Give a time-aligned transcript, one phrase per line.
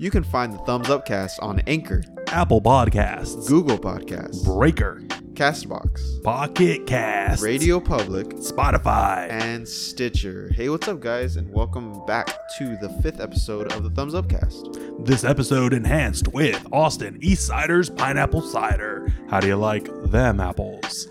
[0.00, 5.02] You can find the Thumbs Up Cast on Anchor, Apple Podcasts, Google Podcasts, Breaker,
[5.34, 9.30] Castbox, Pocket Cast, Radio Public, Spotify.
[9.30, 10.50] and Stitcher.
[10.54, 14.26] Hey, what's up, guys, and welcome back to the fifth episode of the Thumbs Up
[14.30, 14.78] Cast.
[15.00, 19.12] This episode enhanced with Austin Eastciders Pineapple Cider.
[19.28, 21.08] How do you like them apples?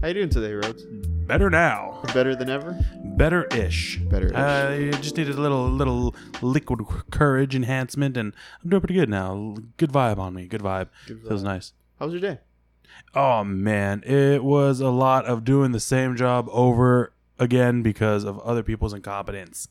[0.00, 0.86] How you doing today, Rhodes?
[1.28, 2.00] Better now.
[2.14, 2.78] Better than ever?
[3.04, 3.98] Better-ish.
[3.98, 4.34] Better-ish.
[4.34, 6.80] Uh, just needed a little little liquid
[7.10, 8.32] courage enhancement, and
[8.64, 9.54] I'm doing pretty good now.
[9.76, 10.46] Good vibe on me.
[10.46, 10.88] Good vibe.
[11.06, 11.74] Good Feels nice.
[11.98, 12.38] How was your day?
[13.14, 18.38] Oh man, it was a lot of doing the same job over again because of
[18.40, 19.68] other people's incompetence.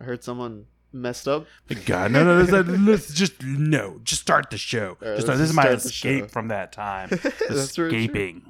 [0.00, 1.46] I heard someone messed up.
[1.84, 4.96] God, no, no, let's, let's just no, just start the show.
[5.02, 5.26] Right, just.
[5.26, 7.10] This is my escape from that time.
[7.22, 7.98] That's very true.
[7.98, 8.42] Escaping.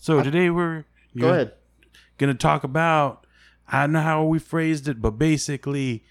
[0.00, 0.84] So today we're
[1.16, 1.52] Go ahead.
[2.18, 3.26] gonna talk about
[3.68, 6.04] I don't know how we phrased it, but basically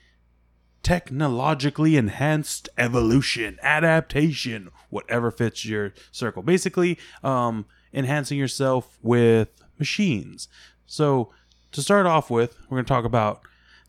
[0.81, 6.43] technologically enhanced evolution, adaptation, whatever fits your circle.
[6.43, 10.47] Basically, um, enhancing yourself with machines.
[10.85, 11.31] So
[11.71, 13.41] to start off with, we're gonna talk about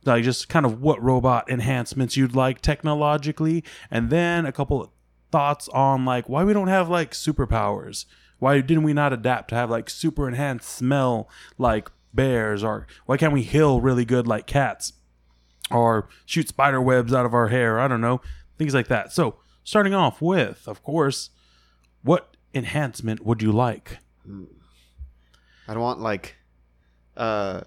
[0.04, 4.90] like just kind of what robot enhancements you'd like technologically, and then a couple of
[5.32, 8.04] thoughts on like why we don't have like superpowers.
[8.44, 13.16] Why didn't we not adapt to have like super enhanced smell like bears, or why
[13.16, 14.92] can't we heal really good like cats,
[15.70, 17.80] or shoot spider webs out of our hair?
[17.80, 18.20] I don't know,
[18.58, 19.12] things like that.
[19.12, 21.30] So starting off with, of course,
[22.02, 23.96] what enhancement would you like?
[25.66, 26.36] I don't want like
[27.16, 27.62] uh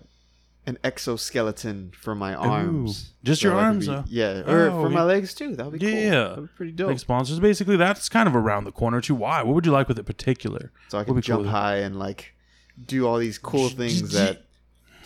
[0.67, 3.13] an exoskeleton for my arms.
[3.23, 5.55] just your I arms, be- yeah, or Oh, for my legs too.
[5.55, 5.89] That would be cool.
[5.89, 6.09] Yeah.
[6.27, 6.89] That'd be pretty dope.
[6.89, 9.15] Like sponsors, basically, that's kind of around the corner too.
[9.15, 9.41] Why?
[9.41, 10.71] What would you like with it particular?
[10.89, 11.51] so I can jump cool.
[11.51, 12.35] high and like
[12.85, 14.43] do all these cool things that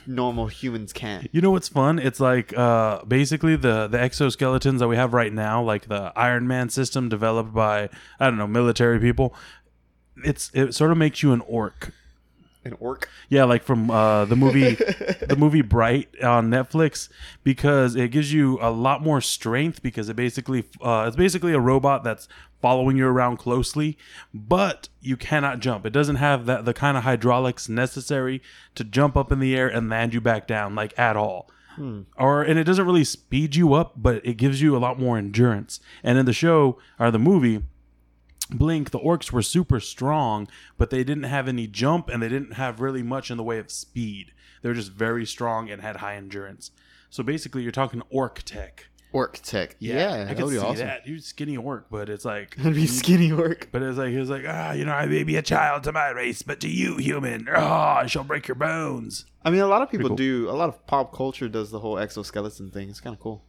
[0.08, 1.30] normal humans can't.
[1.32, 2.00] You know what's fun?
[2.00, 6.48] It's like uh, basically the the exoskeletons that we have right now, like the Iron
[6.48, 7.88] Man system developed by
[8.20, 9.36] I don't know military people.
[10.26, 11.94] It's it sort of makes you an orc.
[12.64, 13.10] An orc.
[13.28, 17.10] Yeah, like from uh, the movie the movie Bright on Netflix
[17.44, 21.60] because it gives you a lot more strength because it basically uh, it's basically a
[21.60, 22.28] robot that's
[22.62, 23.98] following you around closely,
[24.32, 25.86] but you cannot jump.
[25.86, 28.42] It doesn't have that the kind of hydraulics necessary
[28.76, 31.50] to jump up in the air and land you back down like at all.
[32.18, 35.18] Or and it doesn't really speed you up, but it gives you a lot more
[35.18, 35.80] endurance.
[36.04, 37.64] And in the show or the movie,
[38.52, 40.48] Bright, the orcs were super strong,
[40.78, 43.60] but they didn't have any jump and they didn't have really much in the way
[43.60, 44.34] of speed.
[44.62, 46.72] They were just very strong and had high endurance.
[47.10, 48.88] So basically, you're talking orc tech.
[49.14, 49.76] Orc tech.
[49.80, 50.88] Yeah, I that can see awesome.
[50.88, 51.06] that.
[51.06, 53.68] You skinny orc, but it's like, That'd be skinny orc.
[53.72, 55.92] but it's like he was like, ah, you know, I may be a child to
[55.92, 59.26] my race, but to you, human, ah, I shall break your bones.
[59.44, 60.18] I mean, a lot of people cool.
[60.18, 60.50] do.
[60.50, 62.90] A lot of pop culture does the whole exoskeleton thing.
[62.90, 63.44] It's kind of cool.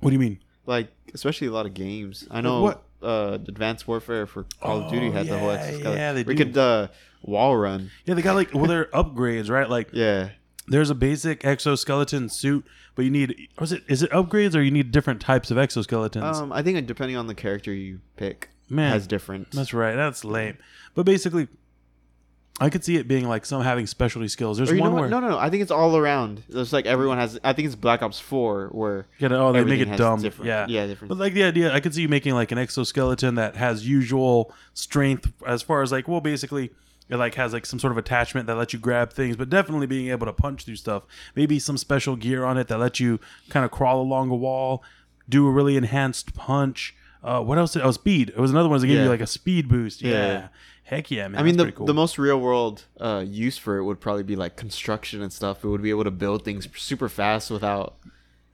[0.00, 0.38] What do you mean?
[0.64, 2.26] Like, especially a lot of games.
[2.30, 2.84] I know what?
[3.02, 5.92] Uh Advanced Warfare for Call of Duty Oh, had the whole yeah, exoskeleton.
[5.98, 6.44] yeah, they we do.
[6.44, 6.88] could uh
[7.22, 7.90] wall run.
[8.04, 9.68] Yeah, they got like, well, they're upgrades, right?
[9.68, 10.30] Like, Yeah.
[10.66, 12.64] there's a basic exoskeleton suit,
[12.94, 16.34] but you need, was it, is it upgrades or you need different types of exoskeletons?
[16.36, 19.50] Um, I think depending on the character you pick, Man, has different.
[19.52, 19.94] That's right.
[19.96, 20.58] That's lame.
[20.94, 21.48] But basically,
[22.60, 24.56] I could see it being like some having specialty skills.
[24.56, 25.00] There's Or you know one what?
[25.02, 25.38] where No, no, no.
[25.38, 26.42] I think it's all around.
[26.48, 27.38] It's like everyone has.
[27.44, 30.20] I think it's Black Ops Four where know, oh, they make it has dumb.
[30.20, 31.08] different- Yeah, yeah, different.
[31.10, 34.52] But like the idea, I could see you making like an exoskeleton that has usual
[34.74, 36.70] strength as far as like, well, basically.
[37.10, 39.86] It like has like some sort of attachment that lets you grab things, but definitely
[39.86, 41.04] being able to punch through stuff.
[41.34, 44.82] Maybe some special gear on it that lets you kind of crawl along a wall,
[45.26, 46.94] do a really enhanced punch.
[47.24, 47.72] Uh, what else?
[47.72, 48.28] Did, oh, speed.
[48.28, 49.04] It was another one that gave Yeah.
[49.04, 50.02] you like a speed boost.
[50.02, 50.10] Yeah.
[50.12, 50.48] Yeah.
[50.88, 51.38] Heck yeah, man.
[51.38, 51.84] I mean, the cool.
[51.86, 55.62] the most real world uh, use for it would probably be like construction and stuff.
[55.62, 57.96] It would be able to build things super fast without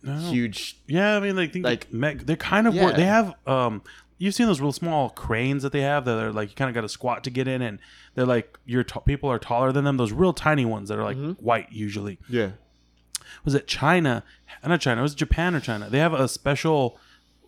[0.02, 0.16] No.
[0.18, 0.76] huge.
[0.88, 2.90] Yeah, I mean, like, like mech, they're kind of Yeah.
[2.92, 3.82] they have um.
[4.18, 6.74] You've seen those real small cranes that they have that are like you kind of
[6.74, 7.78] got to squat to get in, and
[8.14, 9.96] they're like your t- people are taller than them.
[9.96, 11.32] Those real tiny ones that are like Mm-hmm.
[11.44, 12.18] white usually.
[12.28, 12.50] Yeah.
[13.44, 14.22] Was it China?
[14.66, 15.00] Not China.
[15.00, 15.88] It was Japan or China.
[15.90, 16.98] They have a special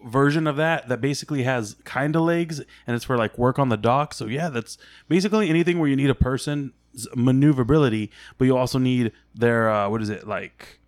[0.05, 3.69] version of that that basically has kind of legs, and it's for like work on
[3.69, 4.15] the dock.
[4.15, 4.79] So yeah, that's
[5.09, 6.73] basically anything where you need a person
[7.15, 10.81] maneuverability, but you also need their uh, what is it like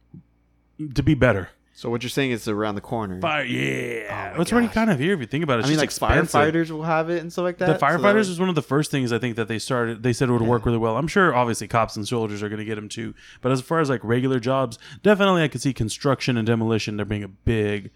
[0.95, 1.51] to be better.
[1.75, 3.21] So what you're saying is around the corner.
[3.21, 4.35] Fire, yeah.
[4.37, 5.61] Oh it's already kind of here if you think about it.
[5.61, 6.33] It's I mean, like expensive.
[6.41, 7.67] firefighters will have it and stuff like that.
[7.67, 9.61] The so that firefighters would- is one of the first things I think that they
[9.61, 10.03] started.
[10.03, 10.97] They said it would work really well.
[10.97, 13.15] I'm sure, obviously, cops and soldiers are going to get them too.
[13.43, 17.07] But as far as like regular jobs, definitely I could see construction and demolition there
[17.07, 17.93] being a big,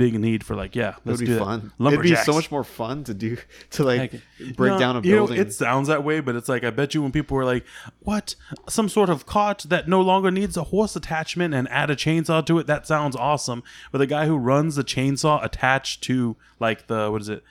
[0.00, 1.38] big need for like, yeah, let's would do be that.
[1.44, 1.72] fun.
[1.86, 3.36] It'd be so much more fun to do
[3.72, 5.38] to like Heck, break know- down a you know, building.
[5.38, 7.64] it sounds that way, but it's like I bet you when people were like,
[8.00, 8.34] "What?
[8.68, 12.44] Some sort of cart that no longer needs a horse attachment and add a chainsaw
[12.46, 12.66] to it?
[12.66, 13.62] That sounds awesome."
[13.92, 17.44] But the guy who runs the chainsaw attached to like the what is it?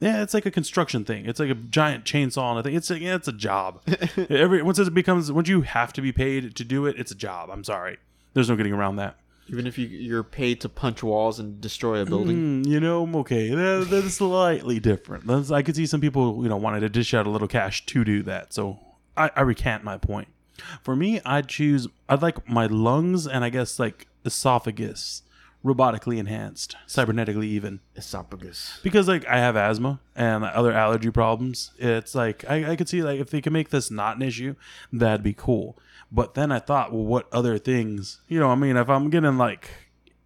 [0.00, 1.26] Yeah, it's like a construction thing.
[1.26, 3.82] It's like a giant chainsaw and I think It's a, yeah, it's a job.
[4.30, 7.14] Every once it becomes once you have to be paid to do it, it's a
[7.14, 7.50] job.
[7.52, 7.98] I'm sorry.
[8.32, 9.16] There's no getting around that.
[9.50, 12.64] Even if you you're paid to punch walls and destroy a building.
[12.64, 15.26] Mm, you know, okay, that, that's slightly different.
[15.26, 17.84] That's, I could see some people, you know, wanted to dish out a little cash
[17.86, 18.52] to do that.
[18.54, 18.78] So
[19.16, 20.28] I, I recant my point.
[20.82, 21.88] For me, I'd choose.
[22.08, 25.22] I'd like my lungs and I guess like esophagus,
[25.64, 28.78] robotically enhanced, cybernetically even, Esophagus.
[28.82, 31.72] because like I have asthma and other allergy problems.
[31.78, 34.54] It's like I, I could see like if they could make this not an issue,
[34.92, 35.78] that'd be cool.
[36.12, 38.20] But then I thought, well, what other things?
[38.28, 39.70] You know, I mean, if I'm getting like,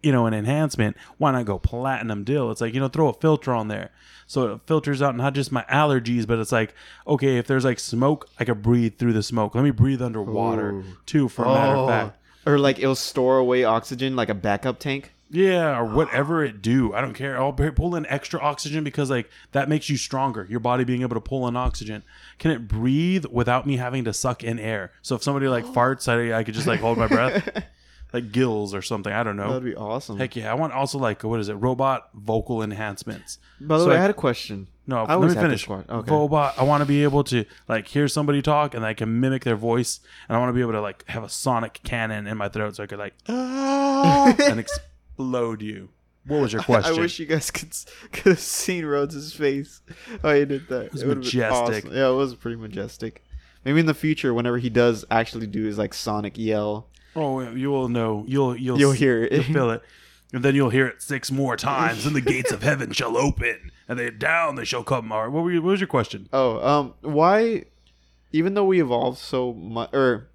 [0.01, 2.51] you know, an enhancement, why not go platinum deal?
[2.51, 3.91] It's like, you know, throw a filter on there.
[4.27, 6.73] So it filters out not just my allergies, but it's like,
[7.07, 9.55] okay, if there's like smoke, I could breathe through the smoke.
[9.55, 10.85] Let me breathe underwater Ooh.
[11.05, 11.87] too, for a matter of oh.
[11.87, 12.17] fact.
[12.45, 15.11] Or like it'll store away oxygen like a backup tank.
[15.35, 16.93] Yeah, or whatever it do.
[16.93, 17.37] I don't care.
[17.37, 20.47] I'll pull in extra oxygen because like that makes you stronger.
[20.49, 22.03] Your body being able to pull in oxygen.
[22.39, 24.93] Can it breathe without me having to suck in air?
[25.01, 27.65] So if somebody like farts, I, I could just like hold my breath,
[28.13, 29.11] like gills or something.
[29.11, 29.49] I don't know.
[29.49, 30.17] That'd be awesome.
[30.17, 30.49] Heck yeah!
[30.49, 31.55] I want also like what is it?
[31.55, 33.37] Robot vocal enhancements.
[33.59, 34.67] By the So way, I- I had a question.
[34.87, 35.67] No, I let me finish.
[35.67, 36.11] Okay.
[36.11, 36.53] Robot.
[36.59, 39.55] I want to be able to like hear somebody talk and I can mimic their
[39.55, 39.99] voice,
[40.29, 42.75] and I want to be able to like have a sonic cannon in my throat
[42.75, 44.59] so I could like and
[45.15, 45.89] explode you.
[46.27, 46.95] What was your question?
[46.95, 47.71] I wish you guys could
[48.11, 49.81] could have seen Rhodes' face.
[50.23, 50.85] Oh, he did that.
[50.85, 51.85] It was would've majestic.
[51.85, 51.95] awesome.
[51.97, 53.23] Yeah, it was pretty majestic.
[53.63, 57.69] Maybe in the future, whenever he does actually do his like sonic yell, Oh, you
[57.71, 58.23] will know.
[58.27, 59.31] You'll you'll You'll hear it.
[59.31, 59.81] You'll feel it,
[60.33, 63.71] and then you'll hear it six more times, and the gates of heaven shall open,
[63.87, 65.09] and they down they shall come.
[65.09, 66.27] What, were you, what was your question?
[66.33, 67.65] Oh, um, why?
[68.31, 70.27] Even though we evolved so much, or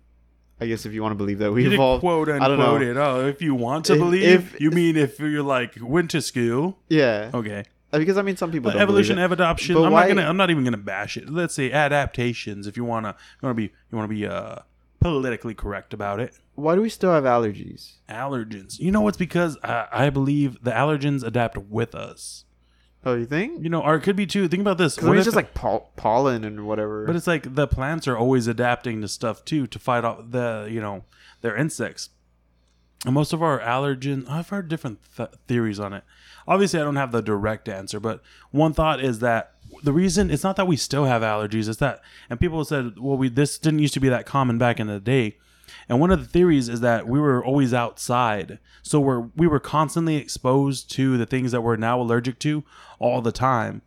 [0.61, 2.65] I guess if you want to believe that we You evolved, quote I don't know.
[2.75, 2.97] unquote it.
[2.97, 4.23] Oh, if you want to believe,
[4.55, 6.79] if- you mean if you're like went to school?
[6.89, 9.33] yeah, Okay, Uh, because I mean, some people evolution, it.
[9.33, 9.75] adoption.
[9.75, 10.29] But I'm why- not gonna.
[10.29, 11.29] I'm not even gonna bash it.
[11.31, 12.67] Let's say adaptations.
[12.67, 14.57] If you wanna, you wanna be, you wanna be uh
[15.01, 16.35] politically correct about it.
[16.57, 17.93] Why do we still have allergies?
[18.09, 18.79] Allergens.
[18.79, 22.45] You know, it's because I, I believe the allergens adapt with us.
[23.05, 23.62] Oh, you think?
[23.62, 24.47] You know, or it could be too.
[24.47, 24.97] Think about this.
[24.97, 27.06] Because it's just like pol- pollen and whatever.
[27.06, 30.69] But it's like the plants are always adapting to stuff too to fight off the
[30.70, 31.05] you know
[31.41, 32.11] their insects.
[33.06, 36.05] And most of our allergen, oh, I've heard different th- theories on it.
[36.47, 38.20] Obviously, I don't have the direct answer, but
[38.50, 42.03] one thought is that the reason it's not that we still have allergies, it's that,
[42.29, 45.00] and people said, well, we this didn't used to be that common back in the
[45.00, 45.38] day.
[45.91, 49.61] And one of the theories is that we were always outside, so we're we were
[49.61, 52.65] constantly exposed to the things that we're now allergic to
[52.99, 53.83] all the time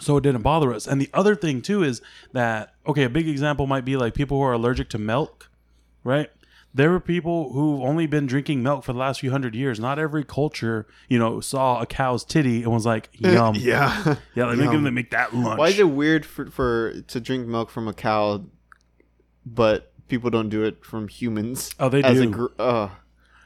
[0.00, 0.86] so it didn't bother us.
[0.86, 2.02] And the other thing too is
[2.32, 5.50] that okay, a big example might be like people who are allergic to milk,
[6.04, 6.30] right?
[6.74, 9.78] There were people who've only been drinking milk for the last few hundred years.
[9.78, 14.46] Not every culture, you know, saw a cow's titty and was like, "Yum, yeah, yeah.
[14.46, 14.82] like, make Yum.
[14.82, 17.92] them make that lunch." Why is it weird for, for to drink milk from a
[17.92, 18.44] cow,
[19.44, 21.74] but people don't do it from humans?
[21.80, 22.22] Oh, they as do.
[22.24, 22.88] A gr- uh,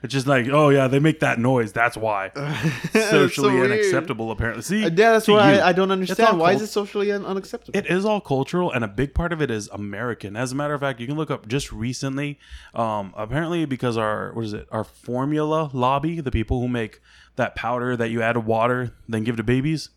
[0.03, 1.73] It's just like, oh yeah, they make that noise.
[1.73, 2.31] That's why
[2.93, 4.31] socially so unacceptable.
[4.31, 5.55] Apparently, see, Uh, Yeah, that's why.
[5.59, 6.39] I, I don't understand.
[6.39, 7.79] Why is it socially un- unacceptable?
[7.79, 10.37] It is all cultural, and a big part of it is American.
[10.37, 12.39] As a matter of fact, you can look up just recently.
[12.75, 14.67] Um, apparently, because our what is it?
[14.71, 17.01] Our formula lobby, the people who make
[17.37, 19.91] that powder that you add to water, then give to babies,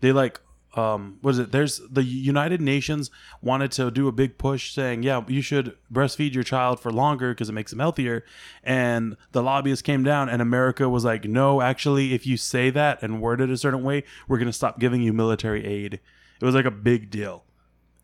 [0.00, 0.40] they like.
[0.76, 1.50] Um, what is it?
[1.50, 3.10] There's the United Nations
[3.40, 7.32] wanted to do a big push saying, yeah, you should breastfeed your child for longer
[7.32, 8.24] because it makes them healthier.
[8.62, 13.02] And the lobbyists came down, and America was like, no, actually, if you say that
[13.02, 15.94] and word it a certain way, we're going to stop giving you military aid.
[16.40, 17.44] It was like a big deal.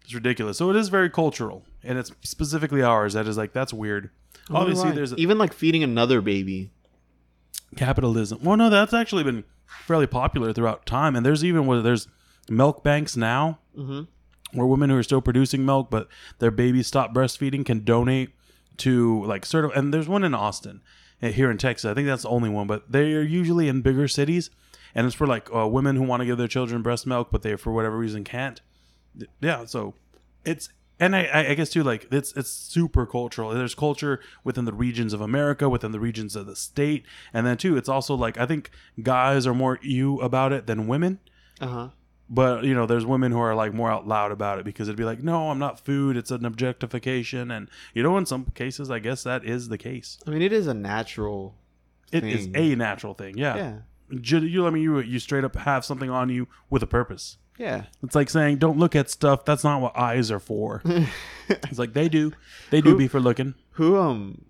[0.03, 0.59] It's ridiculous.
[0.59, 3.13] So it is very cultural, and it's specifically ours.
[3.13, 4.11] That is like that's weird.
[4.51, 4.95] Obviously, Right.
[4.95, 6.71] there's a, even like feeding another baby.
[7.77, 8.39] capitalism.
[8.43, 9.45] Well, no, that's actually been
[9.87, 12.09] fairly popular throughout time, and there's even where there's
[12.49, 14.07] milk banks now, Mhm.
[14.53, 16.09] where women who are still producing milk but
[16.39, 18.31] their babies stop breastfeeding can donate
[18.79, 19.71] to like sort of.
[19.75, 20.81] And there's one in Austin,
[21.23, 21.91] uh, here in Texas.
[21.91, 24.51] I think that's the only one, but they are usually in bigger cities,
[24.95, 27.43] and it's for like uh, women who want to give their children breast milk, but
[27.43, 28.61] they for whatever reason can't.
[29.41, 29.95] Yeah, so
[30.45, 30.69] it's
[31.01, 33.51] and I, I- I guess too like it's it's super cultural.
[33.55, 37.57] There's culture within the regions of America, within the regions of the state, and then
[37.57, 38.71] too it's also like I think
[39.03, 41.19] guys are more you about it than women.
[41.61, 41.89] Uh huh.
[42.31, 44.97] But you know, there's women who are like more out loud about it because it'd
[44.97, 46.17] be like, no, I'm not food.
[46.17, 50.19] It's an objectification, and you know, in some cases, I guess that is the case.
[50.27, 51.55] I mean, it is a natural.
[52.13, 52.73] It is Thing.
[52.73, 53.37] a natural thing.
[53.37, 53.57] Yeah.
[53.57, 54.39] Yeah.
[54.39, 57.39] You, I mean, you you straight up have something on you with a purpose.
[57.59, 57.85] Yeah.
[58.03, 59.45] It's like saying, "Don't look at stuff.
[59.45, 60.83] That's not what eyes are for."
[61.49, 62.33] it's like they do.
[62.71, 63.55] They do Who- be for looking.
[63.73, 64.45] Who um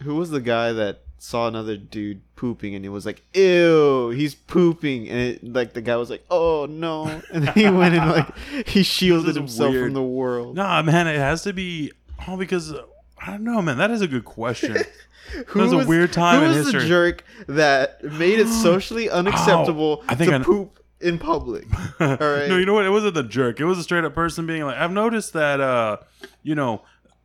[0.00, 4.34] who was the guy that saw another dude pooping and he was like, Ew, he's
[4.34, 8.10] pooping and it, like the guy was like, Oh no and then he went and
[8.10, 9.84] like he shielded himself weird.
[9.86, 10.56] from the world.
[10.56, 11.92] Nah, man, it has to be.
[12.26, 12.82] Oh, because uh,
[13.18, 13.78] I don't know, man.
[13.78, 14.76] That is a good question.
[15.46, 16.82] Who was a weird time who in was history.
[16.82, 21.66] the jerk that made it socially unacceptable I think to I poop in public?
[22.00, 22.48] All right.
[22.48, 22.84] No, you know what?
[22.84, 23.60] It wasn't the jerk.
[23.60, 25.98] It was a straight up person being like, I've noticed that, uh,
[26.42, 26.82] you know,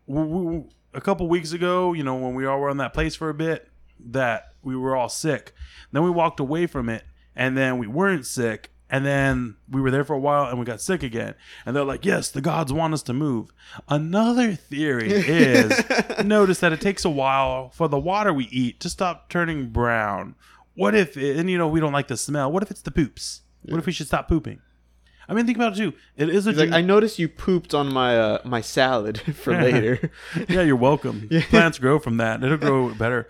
[0.08, 3.16] w- w- a couple weeks ago, you know, when we all were on that place
[3.16, 3.68] for a bit,
[4.00, 5.54] that we were all sick.
[5.92, 7.04] Then we walked away from it,
[7.36, 8.72] and then we weren't sick.
[8.90, 11.36] And then we were there for a while and we got sick again.
[11.66, 13.52] And they're like, yes, the gods want us to move.
[13.90, 15.84] Another theory is
[16.24, 20.36] notice that it takes a while for the water we eat to stop turning brown.
[20.74, 22.50] What if, it, and you know, we don't like the smell.
[22.50, 23.42] What if it's the poops?
[23.64, 24.62] What if we should stop pooping?
[25.30, 25.94] I mean, think about it too.
[26.16, 29.54] It is a He's like, I noticed you pooped on my uh, my salad for
[29.62, 30.12] later.
[30.48, 31.28] yeah, you're welcome.
[31.50, 32.42] Plants grow from that.
[32.44, 33.28] It'll grow better.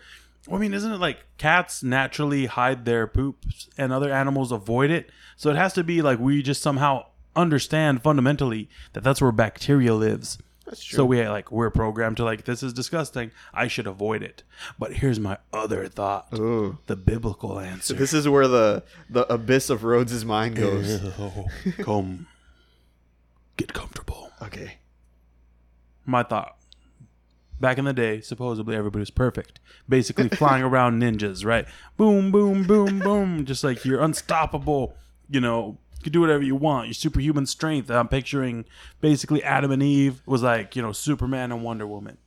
[0.47, 4.89] Well, I mean, isn't it like cats naturally hide their poops and other animals avoid
[4.89, 5.09] it?
[5.35, 9.93] So it has to be like we just somehow understand fundamentally that that's where bacteria
[9.93, 10.37] lives.
[10.65, 10.97] That's true.
[10.97, 13.31] So we like we're programmed to like this is disgusting.
[13.53, 14.43] I should avoid it.
[14.77, 16.77] But here's my other thought: Ooh.
[16.87, 17.93] the biblical answer.
[17.93, 21.01] This is where the the abyss of Rhodes' mind goes.
[21.79, 22.27] Come,
[23.55, 24.31] get comfortable.
[24.41, 24.79] Okay.
[26.05, 26.57] my thought.
[27.59, 29.59] Back in the day, supposedly everybody was perfect.
[29.89, 31.65] Basically flying around ninjas, right?
[31.97, 33.45] Boom, boom, boom, boom.
[33.45, 34.95] Just like you're unstoppable.
[35.29, 36.87] You know, you can do whatever you want.
[36.87, 37.89] Your superhuman strength.
[37.89, 38.65] I'm picturing
[39.01, 42.17] basically Adam and Eve was like, you know, Superman and Wonder Woman.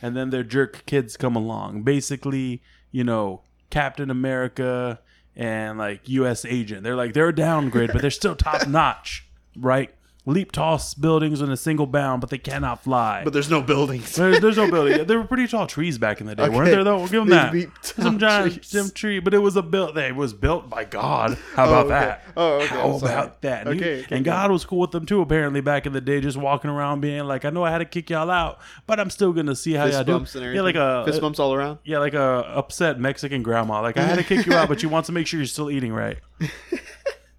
[0.00, 1.82] And then their jerk kids come along.
[1.82, 5.00] Basically, you know, Captain America
[5.34, 6.84] and like US agent.
[6.84, 9.26] They're like, they're a downgrade, but they're still top notch,
[9.56, 9.92] right?
[10.24, 13.22] Leap toss buildings in a single bound, but they cannot fly.
[13.24, 14.14] But there's no buildings.
[14.14, 15.04] There- there's no building.
[15.04, 16.84] There were pretty tall trees back in the day, weren't there?
[16.84, 17.84] Though we'll give them They that.
[17.84, 19.96] Some giant tree, but it was a built.
[19.98, 21.36] It was built by God.
[21.56, 21.88] How about oh, okay.
[21.88, 22.22] that?
[22.36, 23.66] Oh, okay, How about that?
[23.66, 25.20] And, he- Okay, okay, and God was cool with them too.
[25.22, 27.84] Apparently, back in the day, just walking around being like, "I know I had to
[27.84, 30.60] kick y'all out, but I'm still gonna see how y'all Fist do." bumps and Yeah,
[30.62, 31.80] like a fist uh, bumps all around.
[31.84, 32.22] yeah, like a
[32.54, 33.80] upset Mexican grandma.
[33.82, 35.68] Like I had to kick you out, but you want to make sure you're still
[35.68, 36.18] eating right.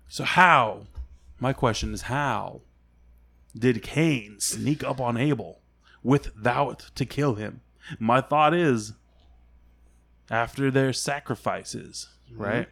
[0.10, 0.82] so how?
[1.40, 2.62] My question is how
[3.58, 5.62] did Cain sneak up on Abel
[6.04, 7.62] without to kill him?
[8.00, 8.94] My thought is
[10.32, 12.68] after their sacrifices, right?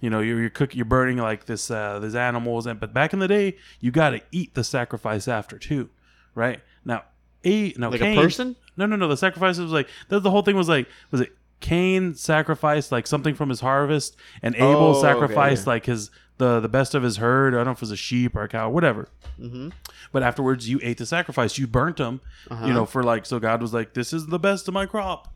[0.00, 3.12] You know, you're you're cooking, you're burning like this, uh, these animals, and but back
[3.12, 5.90] in the day, you got to eat the sacrifice after too,
[6.34, 6.60] right?
[6.84, 7.02] Now,
[7.44, 8.54] a now Like Cain, a person?
[8.76, 9.08] no, no, no.
[9.08, 13.08] The sacrifice was like the, the whole thing was like was it Cain sacrificed like
[13.08, 15.70] something from his harvest, and Abel Oh, okay, sacrificed yeah.
[15.72, 17.54] like his the the best of his herd.
[17.54, 19.08] I don't know if it was a sheep or a cow, whatever.
[19.40, 19.68] Mm-hmm.
[20.12, 21.58] But afterwards, you ate the sacrifice.
[21.58, 22.66] You burnt them, Uh-huh.
[22.66, 25.34] you know, for like so God was like, "This is the best of my crop,"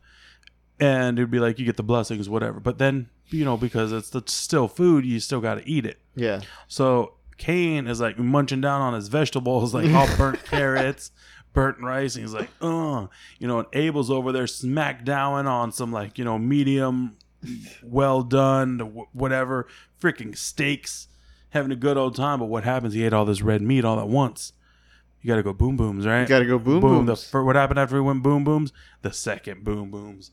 [0.79, 2.59] and it'd be like you get the blessings, whatever.
[2.59, 5.99] But then you know because it's the still food, you still got to eat it.
[6.15, 6.41] Yeah.
[6.67, 11.11] So Cain is like munching down on his vegetables, like all burnt carrots,
[11.53, 12.15] burnt rice.
[12.15, 13.07] And he's like, uh,
[13.39, 17.17] you know, and Abel's over there smack down on some like, you know, medium,
[17.83, 18.79] well done,
[19.13, 19.67] whatever,
[20.01, 21.07] freaking steaks,
[21.49, 22.39] having a good old time.
[22.39, 22.93] But what happens?
[22.93, 24.53] He ate all this red meat all at once.
[25.21, 26.21] You got to go boom booms, right?
[26.21, 27.05] You gotta go boom boom.
[27.05, 27.29] The booms.
[27.29, 28.73] fir- what happened after he went boom booms?
[29.03, 30.31] The second boom booms.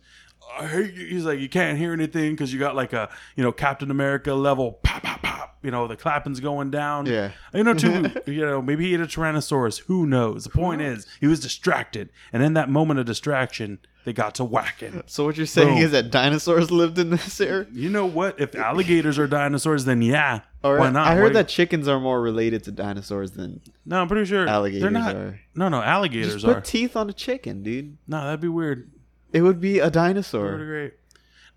[0.59, 1.07] I hate you.
[1.07, 4.35] He's like, you can't hear anything because you got like a, you know, Captain America
[4.35, 5.20] level pop, pop.
[5.63, 7.05] You know, the clapping's going down.
[7.07, 7.33] Yeah.
[7.53, 9.81] You know, too, you know, maybe he ate a Tyrannosaurus.
[9.81, 10.45] Who knows?
[10.45, 12.11] The point is, he was distracted.
[12.33, 15.03] And in that moment of distraction, they got to whacking.
[15.07, 15.79] So what you're saying Boom.
[15.85, 17.67] is that dinosaurs lived in this era?
[17.73, 18.41] You know what?
[18.41, 20.41] If alligators are dinosaurs, then yeah.
[20.63, 21.07] Or Why not?
[21.09, 24.49] I heard Why- that chickens are more related to dinosaurs than No, I'm pretty sure
[24.49, 25.15] alligators they're not.
[25.15, 25.41] are.
[25.55, 26.61] No, no, alligators Just put are.
[26.63, 27.99] teeth on a chicken, dude.
[28.09, 28.91] no, that'd be weird.
[29.33, 30.65] It would be a That would be dinosaur.
[30.65, 30.95] great.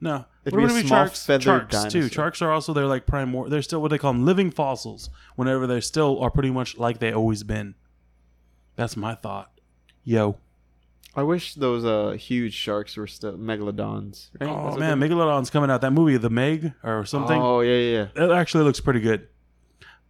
[0.04, 1.26] No, It'd what be a about we small sharks?
[1.26, 2.00] feathered Sharks too.
[2.02, 2.10] dinosaur.
[2.10, 3.50] Sharks are also they're like primor.
[3.50, 5.10] They're still what they call them living fossils.
[5.38, 7.76] Whenever they still are pretty much like they always been.
[8.76, 9.50] That's my thought.
[10.04, 10.36] Yo.
[11.16, 14.30] I wish those uh huge sharks were still megalodons.
[14.42, 14.50] Right?
[14.50, 15.82] Oh what man, Megalodon's coming out.
[15.82, 17.40] That movie, The Meg or something.
[17.42, 18.08] Oh yeah, yeah.
[18.16, 18.24] yeah.
[18.26, 19.28] It actually looks pretty good.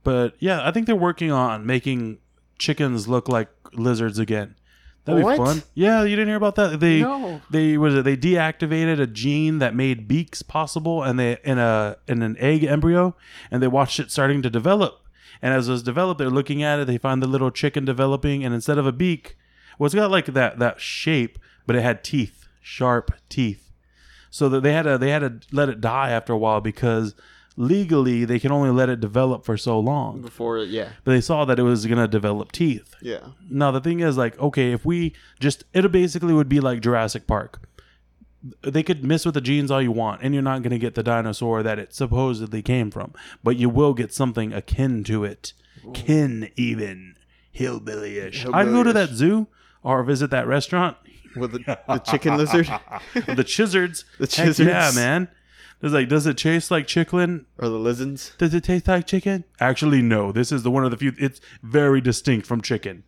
[0.03, 2.17] But yeah, I think they're working on making
[2.57, 4.55] chickens look like lizards again.
[5.05, 5.63] That'd be fun.
[5.73, 6.79] Yeah, you didn't hear about that?
[6.79, 7.41] They No.
[7.49, 11.97] they was it they deactivated a gene that made beaks possible and they in a
[12.07, 13.15] in an egg embryo
[13.51, 15.01] and they watched it starting to develop.
[15.41, 18.45] And as it was developed, they're looking at it, they find the little chicken developing
[18.45, 19.35] and instead of a beak,
[19.77, 23.71] well it's got like that that shape, but it had teeth, sharp teeth.
[24.31, 27.13] so that they had to they had to let it die after a while because
[27.55, 30.21] legally they can only let it develop for so long.
[30.21, 32.95] Before, yeah, But they saw that it was gonna develop teeth.
[33.01, 33.19] yeah.
[33.49, 37.27] Now the thing is, like, okay, if we just it basically would be like Jurassic
[37.27, 37.61] Park.
[38.61, 41.03] They could mess with the genes all you want, and you're not gonna get the
[41.03, 45.53] dinosaur that it supposedly came from, but you will get something akin to it,
[45.93, 47.15] kin even
[47.51, 48.45] hillbilly-ish.
[48.51, 49.47] I'd go to that zoo
[49.81, 50.97] or visit that restaurant.
[51.37, 52.67] With the, the chicken lizard
[53.13, 54.03] the Chizards.
[54.19, 55.29] The Heck yeah, man.
[55.83, 57.45] It's like, does it taste like chicken?
[57.59, 58.33] or the lizards.
[58.37, 59.43] Does it taste like chicken?
[59.59, 60.31] Actually, no.
[60.31, 61.11] This is the one of the few.
[61.19, 63.03] It's very distinct from chicken.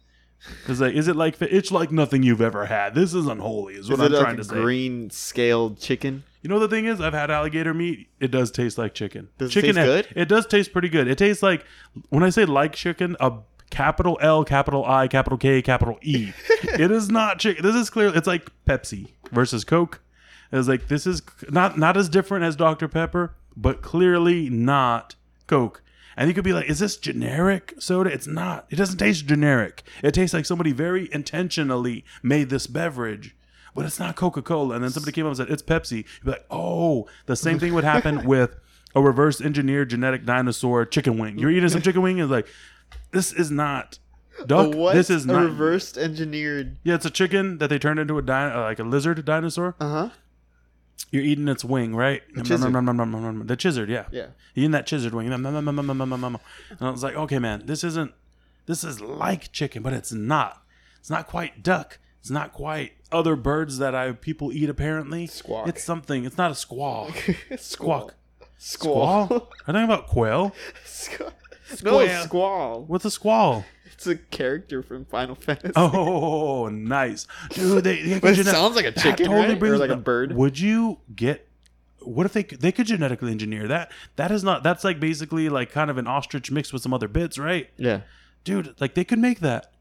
[0.67, 2.93] It's like, is it like it's like nothing you've ever had?
[2.93, 3.75] This is unholy.
[3.75, 4.55] Is what Is I'm it trying like to say.
[4.55, 6.23] green scaled chicken?
[6.41, 8.09] You know the thing is, I've had alligator meat.
[8.19, 9.29] It does taste like chicken.
[9.37, 10.17] Does it chicken taste good?
[10.21, 11.07] It does taste pretty good.
[11.07, 11.65] It tastes like
[12.09, 13.37] when I say like chicken, a
[13.71, 16.33] capital L, capital I, capital K, capital E.
[16.63, 17.63] it is not chicken.
[17.63, 18.15] This is clear.
[18.15, 20.01] It's like Pepsi versus Coke.
[20.51, 25.15] It's like this is not not as different as Dr Pepper, but clearly not
[25.47, 25.81] Coke.
[26.17, 28.09] And you could be like, is this generic soda?
[28.09, 28.67] It's not.
[28.69, 29.83] It doesn't taste generic.
[30.01, 33.35] It tastes like somebody very intentionally made this beverage.
[33.75, 34.75] But it's not Coca Cola.
[34.75, 35.97] And then somebody came up and said, it's Pepsi.
[35.97, 38.55] You'd be like, oh, the same thing would happen with
[38.95, 41.37] a reverse engineered genetic dinosaur chicken wing.
[41.37, 42.47] You're eating some chicken wing and it's like,
[43.11, 43.99] this is not
[44.45, 44.73] duck.
[44.73, 44.95] What?
[44.95, 45.43] This is a not.
[45.43, 46.77] reversed engineered.
[46.83, 49.75] Yeah, it's a chicken that they turned into a di- uh, like a lizard dinosaur.
[49.81, 50.09] Uh huh.
[51.11, 52.21] You're eating its wing, right?
[53.47, 54.05] The chizard, yeah.
[54.11, 54.27] Yeah.
[54.53, 55.31] You're eating that chizard wing.
[55.31, 55.47] And
[56.81, 58.13] I was like, okay, man, this isn't,
[58.65, 60.61] this is like chicken, but it's not.
[60.99, 61.99] It's not quite duck.
[62.19, 65.27] It's not quite other birds that I people eat apparently.
[65.27, 65.67] Squawk.
[65.67, 66.25] It's something.
[66.25, 67.11] It's not a squall.
[67.11, 67.57] Squall.
[67.57, 68.15] Squawk.
[68.57, 69.25] Squall.
[69.27, 69.51] Squall?
[69.67, 70.55] I think about quail.
[70.85, 71.31] Squall.
[71.83, 72.83] No, squall.
[72.87, 73.65] What's a squall?
[73.95, 75.73] It's a character from Final Fantasy.
[75.75, 77.83] Oh, nice, dude.
[77.83, 79.61] They, they But it gene- sounds like a chicken, right?
[79.61, 80.33] Or like a bird.
[80.35, 81.47] Would you get?
[82.01, 83.91] What if they could- they could genetically engineer that?
[84.17, 84.61] That is not.
[84.63, 88.01] That's like basically like kind of an ostrich mixed with some other bits, right, Yeah.
[88.43, 88.75] dude?
[88.79, 89.71] Like they could make that.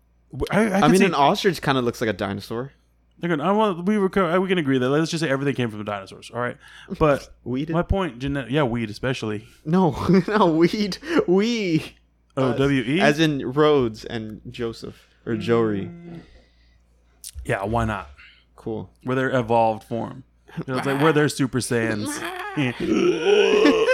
[0.50, 2.72] I, I, I mean, see, an ostrich kind of looks like a dinosaur.
[3.18, 5.54] they're gonna, I want we were, uh, we can agree that let's just say everything
[5.54, 6.56] came from the dinosaurs, all right?
[6.98, 7.70] But Weed?
[7.70, 9.46] my point, genetic, yeah, weed especially.
[9.64, 9.90] No,
[10.28, 10.98] no, weed.
[11.26, 11.94] We.
[12.36, 13.00] Oh, W E.
[13.00, 15.08] As in Rhodes and Joseph.
[15.26, 15.90] Or Jory.
[17.44, 18.10] Yeah, why not?
[18.56, 18.90] Cool.
[19.04, 20.24] Where their evolved form.
[20.58, 22.08] You know, it's like where they're Super Saiyans.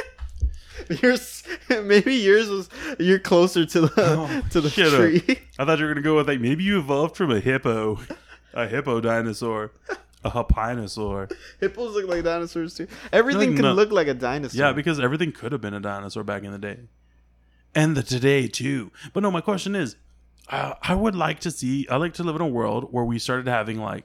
[1.02, 1.44] Yours,
[1.84, 4.98] maybe yours was you're closer to the oh, to the Oh, shut up.
[4.98, 5.38] tree.
[5.56, 8.00] I thought you were gonna go with like maybe you evolved from a hippo,
[8.54, 9.70] a hippo dinosaur,
[10.24, 11.30] a hopinosaur.
[11.60, 12.88] Hippos look like dinosaurs too.
[13.12, 14.58] Everything can no- look like a dinosaur.
[14.58, 16.78] Yeah, because everything could have been a dinosaur back in the day,
[17.74, 18.90] and the today too.
[19.12, 19.96] But no, my question is,
[20.48, 21.86] uh, I would like to see.
[21.88, 24.04] I like to live in a world where we started having like,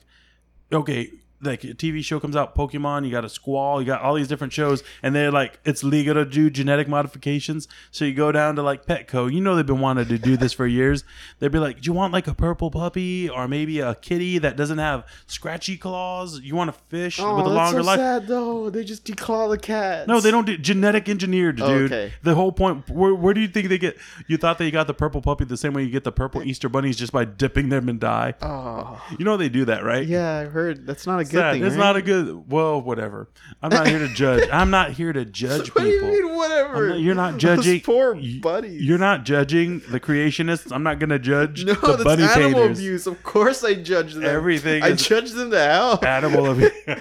[0.72, 1.12] okay.
[1.46, 4.28] Like a TV show comes out, Pokemon, you got a Squall, you got all these
[4.28, 7.68] different shows, and they're like, it's legal to do genetic modifications.
[7.92, 10.54] So you go down to like Petco, you know they've been wanting to do this
[10.54, 11.04] for years.
[11.40, 14.56] They'd be like, do you want like a purple puppy or maybe a kitty that
[14.58, 16.40] doesn't have scratchy claws?
[16.42, 18.00] You want a fish oh, with a longer so life?
[18.00, 18.70] sad though.
[18.70, 20.08] They just declaw the cats.
[20.08, 21.92] No, they don't do genetic engineered, Oh, dude.
[21.92, 22.14] okay.
[22.24, 22.90] The whole point.
[22.90, 23.98] Where, where do you think they get?
[24.28, 26.70] You thought they got the purple puppy the same way you get the purple Easter
[26.70, 28.34] bunnies just by dipping them in dye.
[28.42, 30.06] Oh, You know they do that, right?
[30.06, 30.86] yeah, I heard.
[30.86, 31.54] That's not a good Sad.
[31.54, 31.64] thing.
[31.64, 31.80] It's right?
[31.84, 32.50] not a good.
[32.52, 33.30] Well, whatever.
[33.62, 34.50] I'm not here to judge.
[34.52, 36.90] I'm not here to judge What do You mean, whatever.
[36.90, 38.82] Not, you're not Those judging- poor y- buddies.
[38.82, 40.72] You're not judging the creationists.
[40.72, 42.80] I'm not gonna judge no, the that's bunny animal painters.
[42.80, 43.08] abuse.
[43.08, 44.26] Of course, I judge them.
[44.26, 46.00] Everything I judge them to hell.
[46.06, 46.72] Animal abuse.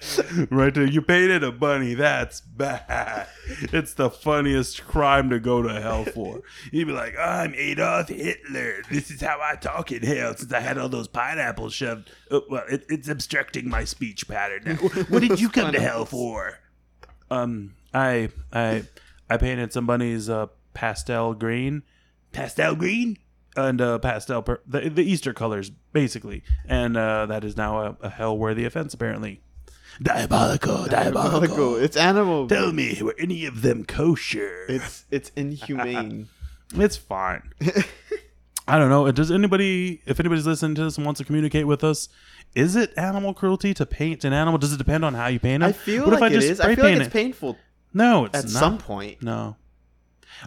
[0.50, 0.86] right there.
[0.86, 1.94] You painted a bunny.
[1.94, 3.26] That's bad.
[3.72, 6.42] It's the funniest crime to go to hell for.
[6.72, 8.82] You'd be like, I'm Adolf Hitler.
[8.90, 12.10] This is how I talk in hell since I had all those pineapples shoved.
[12.30, 14.76] Oh, well, it, it's obstructing my speech pattern now.
[15.08, 16.58] What did you come to hell for?
[17.30, 18.84] Um, I I
[19.28, 21.82] I painted some bunnies uh, pastel green,
[22.32, 23.18] pastel green,
[23.56, 27.96] and uh, pastel pur- the the Easter colors basically, and uh, that is now a,
[28.02, 29.42] a hell worthy offense apparently.
[30.02, 31.76] Diabolical, Diabolical.
[31.76, 32.48] It's animal.
[32.48, 34.64] Tell me, were any of them kosher?
[34.68, 36.28] It's it's inhumane.
[36.72, 37.52] It's fine.
[38.68, 39.10] I don't know.
[39.10, 42.08] Does anybody, if anybody's listening to this and wants to communicate with us,
[42.54, 44.56] is it animal cruelty to paint an animal?
[44.56, 45.66] Does it depend on how you paint it?
[45.66, 46.60] I feel What if like I it just is.
[46.60, 47.12] I feel like it's it?
[47.12, 47.58] painful
[47.92, 48.50] No, it's at not.
[48.50, 49.20] some point.
[49.20, 49.56] No.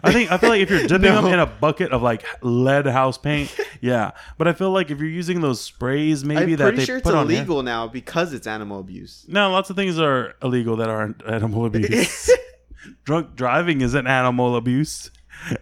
[0.02, 1.22] I think I feel like if you're dipping No.
[1.22, 4.10] them in a bucket of like lead house paint, yeah.
[4.38, 6.96] But I feel like if you're using those sprays, maybe I'm that pretty they sure
[6.96, 9.24] it's put on hair- illegal now because it's animal abuse.
[9.28, 12.30] No, lots of things are illegal that aren't animal abuse.
[13.04, 15.10] Drunk driving isn't animal abuse,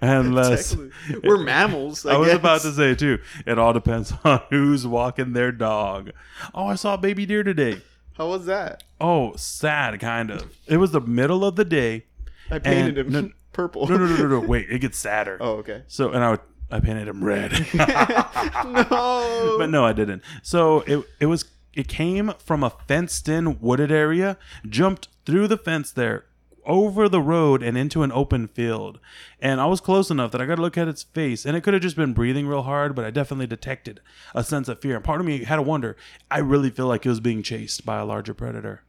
[0.00, 1.20] unless Technically.
[1.28, 2.04] We're mammals.
[2.06, 2.36] I, I was guess.
[2.36, 3.18] about to say too.
[3.46, 6.10] It all depends on who's walking their dog.
[6.54, 7.80] Oh, I saw a baby deer today.
[8.14, 8.82] How was that?
[9.00, 10.52] Oh, sad, kind of.
[10.66, 12.06] It was the middle of the day.
[12.50, 13.88] I painted And- him purple.
[13.88, 14.40] No, no, no, no, no.
[14.46, 15.38] Wait, it gets sadder.
[15.40, 15.82] Oh, okay.
[15.86, 17.52] So, and I would, I painted him red.
[17.74, 19.56] no.
[19.58, 20.22] but no, I didn't.
[20.42, 24.36] So it it was it came from a fenced in wooded area,
[24.66, 26.26] jumped through the fence there,
[26.64, 28.98] over the road and into an open field.
[29.40, 31.62] And I was close enough that I got to look at its face, and it
[31.62, 34.00] could have just been breathing real hard, but I definitely detected
[34.34, 34.96] a sense of fear.
[34.96, 35.96] And part of me had to wonder.
[36.30, 38.82] I really feel like it was being chased by a larger predator.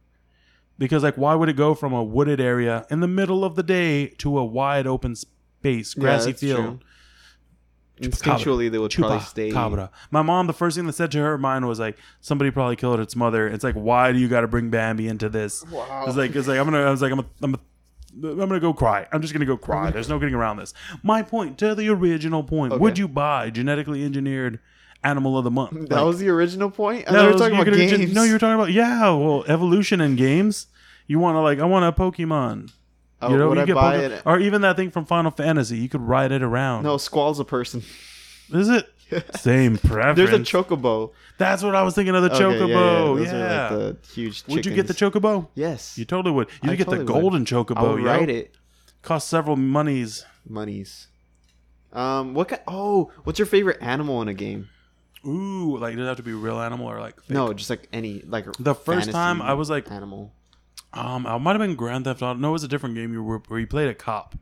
[0.78, 3.62] Because like, why would it go from a wooded area in the middle of the
[3.62, 6.58] day to a wide open space, grassy that's field?
[6.58, 6.80] true.
[8.00, 9.50] Instinctually, they would probably stay.
[9.50, 9.88] Chupacabra.
[10.10, 12.98] My mom, the first thing that said to her mind was like, somebody probably killed
[12.98, 13.46] its mother.
[13.46, 15.64] It's like, why do you got to bring Bambi into this?
[15.70, 16.04] Wow.
[16.08, 18.60] It's like, it's like I'm gonna, I was like, I'm, gonna, I'm, gonna, I'm gonna
[18.60, 19.06] go cry.
[19.12, 19.92] I'm just gonna go cry.
[19.92, 20.74] There's no getting around this.
[21.04, 22.80] My point to the original point: Okay.
[22.80, 24.58] Would you buy genetically engineered
[25.04, 25.72] animal of the month?
[25.88, 27.04] That Like, was the original point.
[27.08, 29.02] I thought was- talking about gonna no, you're talking about yeah.
[29.10, 30.66] Well, evolution in games.
[31.06, 32.72] You want to like, I want a Pokemon.
[33.22, 34.22] Oh, You know, would you I get buy Poke- it?
[34.26, 35.76] or even that thing from Final Fantasy.
[35.78, 36.82] You could ride it around.
[36.84, 37.82] No, Squall's a person.
[38.52, 38.88] is it?
[39.36, 40.16] Same preference.
[40.16, 41.12] There's a chocobo.
[41.36, 42.68] That's what I was thinking of the Okay, yeah, chocobo.
[42.68, 43.14] yeah, Yeah.
[43.14, 44.44] Those are like the huge.
[44.48, 45.22] would you get the chickens.
[45.22, 45.48] chocobo?
[45.54, 45.98] Yes.
[45.98, 46.48] You totally would.
[46.48, 47.20] You I would get totally the would.
[47.20, 47.76] golden chocobo.
[47.76, 48.06] I would yo.
[48.06, 48.54] write it.
[49.02, 50.24] Cost several monies.
[50.48, 51.08] Monies.
[51.92, 52.34] Um.
[52.34, 52.48] What?
[52.48, 54.68] Kind, oh, what's your favorite animal in a game?
[55.26, 57.30] Ooh, like does it have to be a real animal or like fake?
[57.30, 58.46] No, just like any like.
[58.58, 60.32] The first time I was like- animal.
[60.92, 62.38] Um, I might have been Grand Theft Auto.
[62.38, 63.12] No, it was a different game.
[63.12, 64.36] You were where you played a cop,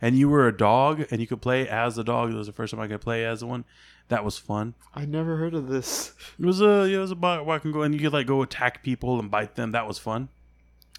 [0.00, 2.30] and you were a dog, and you could play as the dog.
[2.30, 3.64] It was the first time I could play as one.
[4.08, 4.74] That was fun.
[4.94, 6.14] I never heard of this.
[6.38, 8.12] It was a yeah, it was a bot where I can go and you could
[8.14, 9.72] like go attack people and bite them.
[9.72, 10.30] That was fun.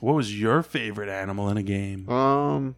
[0.01, 2.07] What was your favorite animal in a game?
[2.09, 2.75] Um.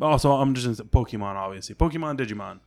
[0.00, 1.74] Also, I'm just in Pokemon, obviously.
[1.74, 2.60] Pokemon, Digimon.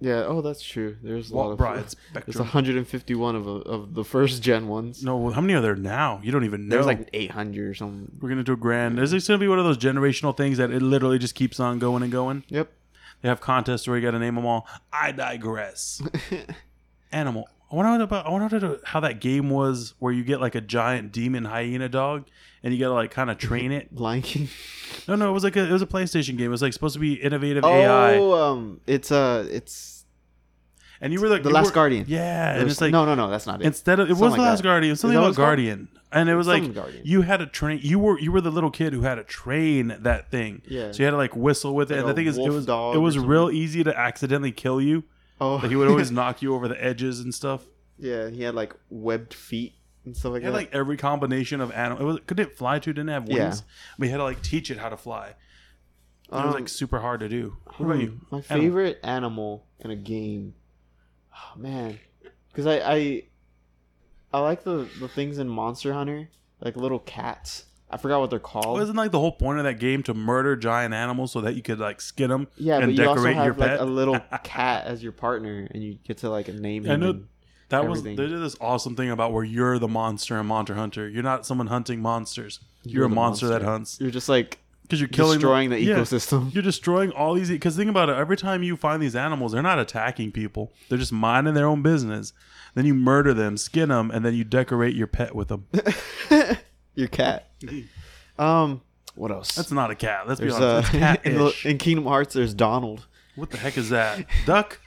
[0.00, 0.24] Yeah.
[0.26, 0.96] Oh, that's true.
[1.02, 1.58] There's a lot of.
[1.58, 2.44] broad There's spectrum?
[2.44, 5.02] 151 of uh, of the first gen ones.
[5.02, 6.20] No, how many are there now?
[6.22, 6.76] You don't even know.
[6.76, 8.10] There's like 800 or something.
[8.20, 8.98] We're gonna do a grand.
[8.98, 11.78] Is this gonna be one of those generational things that it literally just keeps on
[11.78, 12.44] going and going?
[12.48, 12.70] Yep.
[13.22, 14.66] They have contests where you got to name them all.
[14.92, 16.00] I digress.
[17.12, 17.48] Animal.
[17.70, 18.26] I wonder about.
[18.26, 22.24] I wonder how that game was where you get like a giant demon hyena dog
[22.62, 23.94] and you got to like kind of train it.
[23.94, 24.48] Lion King.
[25.06, 26.46] No, no, it was like a it was a PlayStation game.
[26.46, 30.04] It was like supposed to be innovative AI, Oh, um, it's uh, it's
[31.00, 32.06] and you were like the Last were- Guardian.
[32.08, 33.66] Yeah, and it's like no, no, no, that's not it.
[33.66, 34.62] instead of it Something was like the Last that.
[34.64, 35.46] Guardian, something about it's called?
[35.46, 37.02] Guardian, and it was like Guardian.
[37.04, 37.80] you had to train.
[37.82, 40.62] You were you were the little kid who had to train that thing.
[40.66, 40.92] Yeah.
[40.92, 42.64] So you had to like whistle with it, Like and the thing is, it was
[42.66, 45.04] dog it was real easy to accidentally kill you.
[45.40, 47.64] Oh, Like he would always knock you over the edges and stuff.
[47.98, 49.74] yeah, he had like webbed feet
[50.04, 50.46] and stuff like that.
[50.48, 50.58] He had that.
[50.58, 52.02] like every combination of animal.
[52.02, 52.92] It was, could it fly too?
[52.92, 53.36] Didn't it have wings.
[53.38, 53.72] Yeah.
[53.98, 55.34] But he had to like teach it how to fly.
[56.30, 57.56] It was Um, like super hard to do.
[57.76, 58.20] What about hmm, you?
[58.30, 58.62] My Animal.
[58.62, 60.54] favorite animal in a game.
[61.34, 61.98] Oh man,
[62.48, 63.22] because I, I
[64.32, 66.28] I like the the things in Monster Hunter,
[66.60, 67.64] like little cats.
[67.90, 68.78] I forgot what they're called.
[68.78, 71.62] Wasn't like the whole point of that game to murder giant animals so that you
[71.62, 73.80] could like skin them yeah, and but you also have like pet?
[73.80, 76.92] a little cat as your partner, and you get to like name him.
[76.92, 77.28] I know- and-
[77.70, 81.08] That was they did this awesome thing about where you're the monster in Monster Hunter.
[81.08, 82.60] You're not someone hunting monsters.
[82.82, 85.78] You're, You're a the monster, that hunts You're just like because you're killing destroying the
[85.78, 86.54] yeah, ecosystem.
[86.54, 87.50] You're destroying all these.
[87.50, 88.16] Because think about it.
[88.16, 90.72] Every time you find these animals, they're not attacking people.
[90.88, 92.32] They're just minding their own business.
[92.74, 95.66] Then you murder them, skin them, and then you decorate your pet with them.
[96.98, 97.48] your cat.
[98.38, 98.82] Um,
[99.16, 99.56] what else?
[99.56, 100.28] That's not a cat.
[100.28, 100.94] Let's there's be honest.
[100.94, 101.66] uh, It's in, the, cat-ish.
[101.66, 102.34] in Kingdom Hearts.
[102.34, 103.04] There's Donald.
[103.34, 104.24] What the heck is that?
[104.46, 104.78] Duck?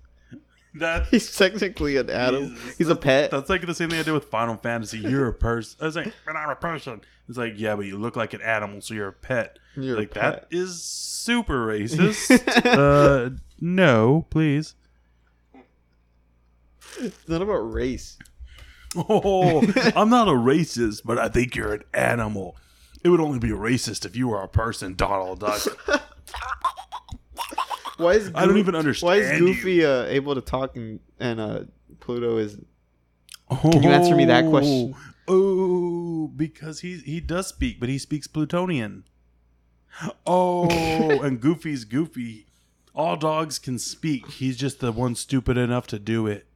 [0.74, 2.48] that He's technically an animal.
[2.48, 2.78] Jesus.
[2.78, 3.30] He's a pet.
[3.30, 4.98] That's like the same thing I did with Final Fantasy.
[4.98, 5.78] You're a person.
[5.80, 7.00] I was like, but I'm a person.
[7.28, 9.60] It's like, yeah, but you look like an animal, so you're a pet.
[9.76, 10.48] You're a like pet.
[10.50, 12.42] that is super racist.
[12.66, 14.74] uh, no, please.
[16.98, 18.18] It's not about race.
[18.96, 19.60] Oh,
[19.94, 22.56] I'm not a racist, but I think you're an animal.
[23.04, 25.60] It would only be racist if you were a person, Donald Duck.
[27.96, 29.06] Why is I don't even understand.
[29.06, 29.38] Why is.
[29.38, 31.60] Goofy uh, able to talk and and uh,
[32.00, 32.58] Pluto is?
[33.60, 34.94] Can you answer me that question?
[35.28, 39.04] Oh, because he he does speak, but he speaks Plutonian.
[40.26, 40.68] Oh,
[41.22, 42.46] and Goofy's Goofy.
[42.94, 44.26] All dogs can speak.
[44.26, 46.46] He's just the one stupid enough to do it.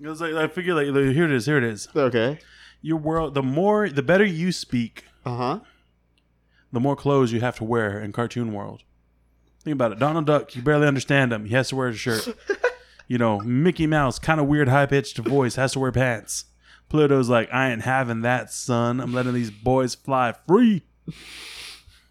[0.00, 1.88] It was like I figure like here it is, here it is.
[1.94, 2.38] Okay.
[2.82, 5.60] Your world the more the better you speak, Uh huh.
[6.72, 8.82] the more clothes you have to wear in cartoon world.
[9.64, 9.98] Think about it.
[9.98, 11.44] Donald Duck, you barely understand him.
[11.46, 12.28] He has to wear a shirt.
[13.08, 16.44] you know, Mickey Mouse, kind of weird, high pitched voice, has to wear pants.
[16.88, 19.00] Pluto's like, I ain't having that, son.
[19.00, 20.84] I'm letting these boys fly free.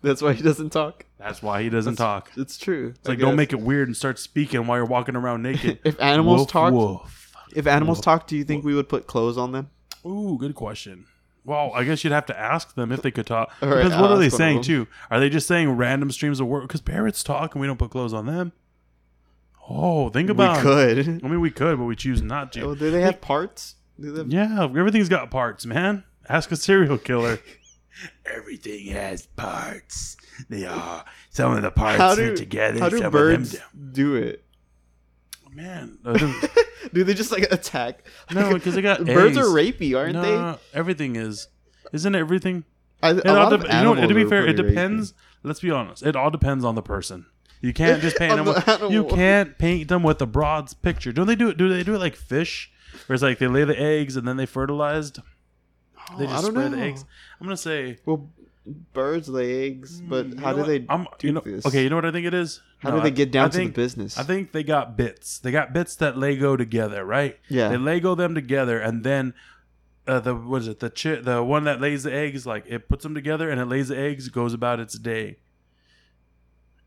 [0.04, 1.06] That's why he doesn't talk.
[1.18, 2.32] That's why he doesn't talk.
[2.38, 2.94] It's true.
[2.96, 5.80] It's like, don't make it weird and start speaking while you're walking around naked.
[5.84, 7.27] If animals Woof, woof.
[7.56, 9.70] If animals talk, do you think we would put clothes on them?
[10.06, 11.06] Ooh, good question.
[11.46, 13.52] Well, I guess you'd have to ask them if they could talk.
[13.62, 14.88] All right, Because what I'll are they ask one saying too?
[15.10, 16.64] Are they just saying random streams of work?
[16.64, 18.52] Because parrots talk and we don't put clothes on them.
[19.70, 20.58] Oh, think about.
[20.58, 21.00] we could.
[21.24, 22.62] I mean, we could, but we choose not to.
[22.62, 23.76] Oh, do they have parts?
[24.00, 26.04] Do they have- Yeah, everything's got parts, man.
[26.30, 27.40] Ask a serial killer.
[28.26, 30.18] Everything has parts.
[30.50, 32.80] They are some of the parts How are together.
[32.80, 34.44] how do some birds Of them do it?
[35.58, 35.66] Don't.
[35.66, 38.04] Man, I don't- they just like attack?
[38.32, 39.46] no, because they got birds eggs.
[39.48, 41.48] are rapey, aren't no, everything is.
[41.94, 42.64] Isn't everything?
[43.02, 43.08] they?
[43.10, 44.68] I, a It all lot dep- of you know, to be fair, it pretty rapey.
[44.70, 45.14] depends.
[45.44, 46.04] Let's be honest.
[46.06, 47.26] It all depends on the person.
[47.62, 48.46] You can't just paint On them.
[48.46, 49.16] the With, you animal.
[49.18, 51.12] can't paint them with a broad picture.
[51.12, 51.58] Don't they do it?
[51.58, 52.72] Do they do it like fish?
[53.08, 55.20] Where it's like they lay the eggs and then they fertilized.
[56.12, 56.76] Oh, they Oh, just I don't spray know.
[56.76, 57.06] the eggs.
[57.40, 57.98] I'm gonna say.
[58.06, 58.30] Well,
[58.94, 60.68] birds lay eggs, but Mm, you how know do what?
[60.68, 61.66] they I'm, do you know, this?
[61.66, 62.62] Okay, you know what I think it is.
[62.80, 64.18] How No, do they get down I to think- the business?
[64.20, 65.40] I think they got bits.
[65.40, 67.38] They got bits that Lego together, right?
[67.50, 67.70] Yeah.
[67.70, 69.34] They Lego them together, and then
[70.08, 70.80] uh, the what is it?
[70.80, 73.66] The chi- the one that lays the eggs, like it puts them together and it
[73.66, 75.38] lays the eggs, goes about its day,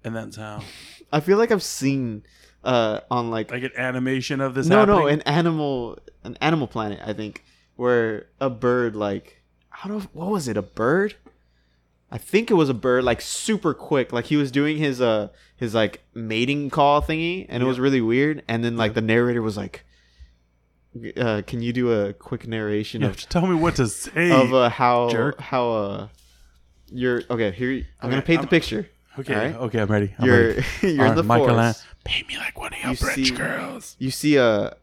[0.04, 0.62] and that's how
[1.12, 2.22] I feel like I've seen
[2.64, 4.66] uh on like, like an animation of this.
[4.66, 5.14] no no happening.
[5.14, 7.44] an animal an Animal Planet I think
[7.76, 9.42] where a bird like
[9.84, 11.16] I don't what was it a bird
[12.12, 15.28] I think it was a bird like super quick like he was doing his uh
[15.56, 19.42] his like mating call thingy and it was really weird and then like the narrator
[19.42, 19.84] was like
[21.16, 24.30] uh can you do a quick narration of tell me what to say.
[24.32, 25.40] of uh, how jerk.
[25.40, 26.08] how uh
[26.90, 29.54] you're okay here I'm gonna paint I'm- the picture okay, alright.
[29.54, 30.14] okay, I'm ready.
[30.18, 30.64] I'm you're ready.
[30.82, 33.26] you're All in the right, Michael forest Paint me like one of your You French
[33.28, 33.96] see- girls.
[33.98, 34.76] you see a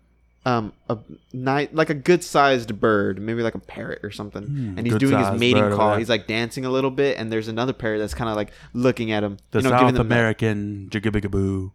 [0.45, 0.97] um a
[1.33, 4.95] night like a good sized bird, maybe like a parrot or something, Hmm, and he's
[4.97, 5.89] doing his mating call.
[5.91, 5.99] there.
[5.99, 9.11] He's like dancing a little bit, and there's another parrot that's kind of like looking
[9.11, 9.37] at him.
[9.51, 11.71] The you know, South giving them that- American jigabigaboo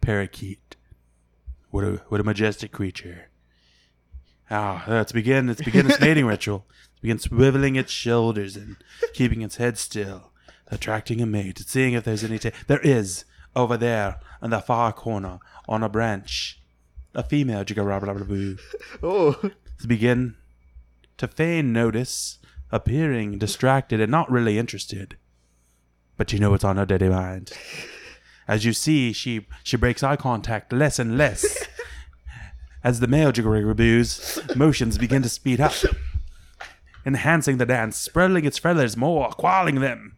[0.00, 0.76] parakeet.
[1.70, 3.28] What a what a majestic creature.
[4.50, 5.46] Ah, let's begin.
[5.46, 6.66] Let's begin its mating ritual.
[6.68, 8.76] Let's begin swiveling its shoulders and
[9.14, 10.32] keeping its head still,
[10.68, 12.38] attracting a mate, seeing if there's any.
[12.38, 13.24] Ta- there is
[13.56, 16.60] over there in the far corner on a branch,
[17.14, 18.58] a female jigaboo.
[19.02, 20.36] Oh, Let's begin
[21.18, 22.38] to feign notice,
[22.70, 25.16] appearing distracted and not really interested.
[26.16, 27.52] But you know what's on her dirty mind.
[28.46, 31.68] As you see, she she breaks eye contact less and less.
[32.84, 35.74] As the male jigaboo's motions begin to speed up,
[37.06, 40.16] enhancing the dance, spreading its feathers more, qualing them.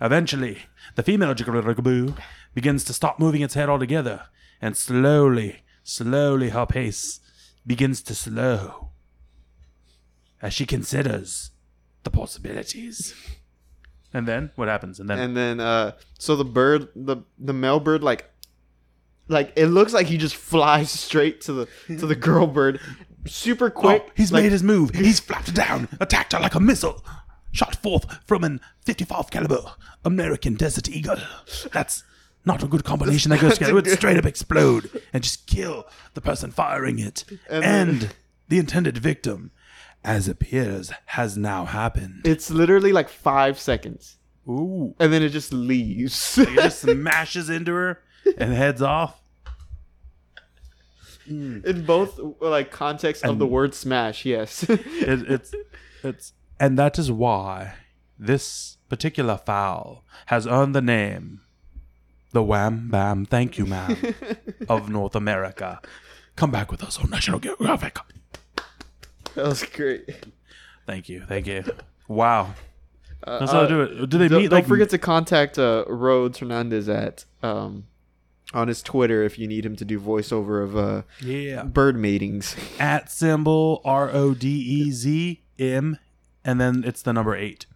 [0.00, 0.60] Eventually,
[0.94, 2.16] the female jigaboo
[2.54, 4.22] begins to stop moving its head altogether,
[4.60, 7.20] and slowly, slowly her pace
[7.66, 8.90] begins to slow
[10.40, 11.50] as she considers
[12.04, 13.14] the possibilities.
[14.12, 15.00] And then what happens?
[15.00, 18.30] And then and then uh, so the bird, the the male bird, like
[19.28, 22.80] like it looks like he just flies straight to the to the girl bird,
[23.26, 24.04] super quick.
[24.06, 24.94] Oh, he's like, made his move.
[24.94, 27.04] He's flapped down, attacked her like a missile,
[27.52, 29.60] shot forth from an 55 caliber
[30.04, 31.18] American Desert Eagle.
[31.72, 32.02] That's
[32.48, 33.30] not a good combination.
[33.30, 33.70] That goes together.
[33.70, 38.14] It would straight up explode and just kill the person firing it And and,
[38.48, 39.52] the intended victim,
[40.02, 42.22] as appears has now happened.
[42.24, 44.16] It's literally like five seconds,
[44.48, 44.94] Ooh.
[44.98, 46.38] and then it just leaves.
[46.38, 48.02] It just smashes into her
[48.36, 49.20] and heads off.
[51.26, 54.62] In both like context of the word smash, yes.
[54.68, 54.80] it,
[55.30, 55.52] it's
[56.02, 57.74] it's and that is why
[58.18, 61.42] this particular fowl has earned the name
[62.32, 63.24] the wham bam.
[63.24, 63.96] Thank you ma'am.
[64.68, 65.80] Of north america.
[66.36, 67.98] Come back with us on national geographic.
[69.34, 70.26] That was great.
[70.86, 71.24] thank you.
[71.26, 71.64] Thank you.
[72.08, 72.54] Wow.
[73.24, 74.08] Uh, that's how uh, they do it.
[74.08, 77.86] Do they don't, meet don't like forget to contact uh, Rhodes Hernandez at um,
[78.54, 81.62] on his Twitter if you need him to do voiceover of uh, yeah.
[81.64, 82.56] bird meetings.
[82.78, 85.38] at symbol r-o-d-e-z-m
[86.44, 87.66] and then it's the number eight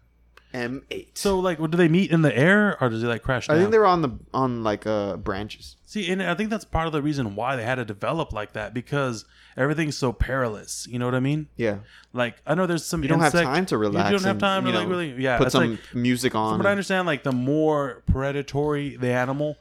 [0.53, 1.17] M eight.
[1.17, 3.71] so like do they meet in the air or does he like crash I think
[3.71, 5.77] they're on the on like uh branches.
[5.85, 8.53] See, and I think that's part of the reason why they had to develop like
[8.53, 10.87] that because everything's so perilous.
[10.89, 11.47] You know what I mean?
[11.55, 11.79] Yeah,
[12.13, 14.09] Like I know there's some you don't have time to relax.
[14.09, 15.37] You don't have and, time to you like know, really yeah.
[15.37, 16.53] put some like, music on.
[16.53, 19.57] from what I understand, like the more predatory the animal,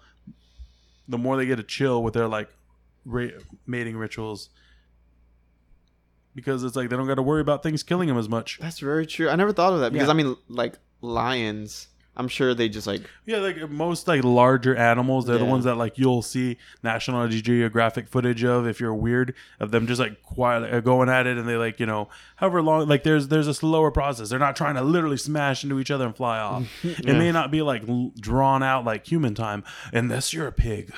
[1.09, 2.48] the more they get to chill with their like
[3.05, 3.28] ra-
[3.66, 4.48] mating rituals.
[6.35, 8.59] Because it's like they don't got to worry about things killing them as much.
[8.61, 9.29] That's very true.
[9.29, 10.12] I never thought of that because Yeah.
[10.12, 11.88] I mean, like lions.
[12.14, 15.51] I'm sure they just like Yeah, like most like larger animals, they're the Yeah.
[15.51, 19.99] ones that like you'll see National Geographic footage of if you're weird of them just
[19.99, 23.29] like quietly uh, going at it and they like you know however long like there's
[23.29, 24.29] there's a slower process.
[24.29, 26.66] They're not trying to literally smash into each other and fly off.
[26.85, 30.92] It may not be like l- drawn out like human time unless you're a pig.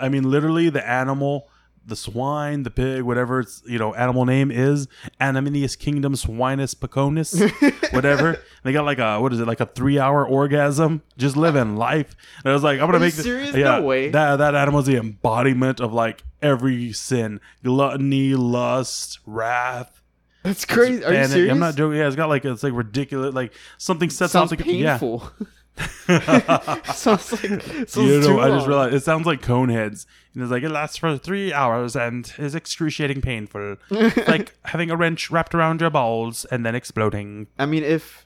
[0.00, 1.48] I mean, literally the animal
[1.88, 4.86] the swine, the pig, whatever its you know animal name is,
[5.18, 7.34] Anonymous Kingdom Swinus Peconus,
[7.92, 8.38] whatever.
[8.62, 12.14] they got like a what is it like a three hour orgasm, just living life.
[12.44, 13.54] And I was like, I'm gonna Are make the- serious?
[13.56, 14.10] Yeah, No way.
[14.10, 20.02] That that animal's the embodiment of like every sin, gluttony, lust, wrath.
[20.44, 21.04] That's crazy.
[21.04, 21.50] Are you And it- serious?
[21.50, 21.98] I'm not joking.
[21.98, 23.34] Yeah, it's got like it's like ridiculous.
[23.34, 24.98] Like something sets sounds like to yeah.
[24.98, 25.30] painful.
[26.08, 30.06] sounds like sounds You know, I just realized it sounds like Coneheads.
[30.38, 33.74] And it's like it lasts for three hours and is excruciating painful.
[34.28, 37.48] like having a wrench wrapped around your balls and then exploding.
[37.58, 38.24] I mean, if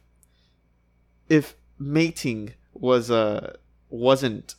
[1.30, 3.56] if mating was uh
[3.88, 4.56] wasn't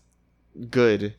[0.72, 1.14] good,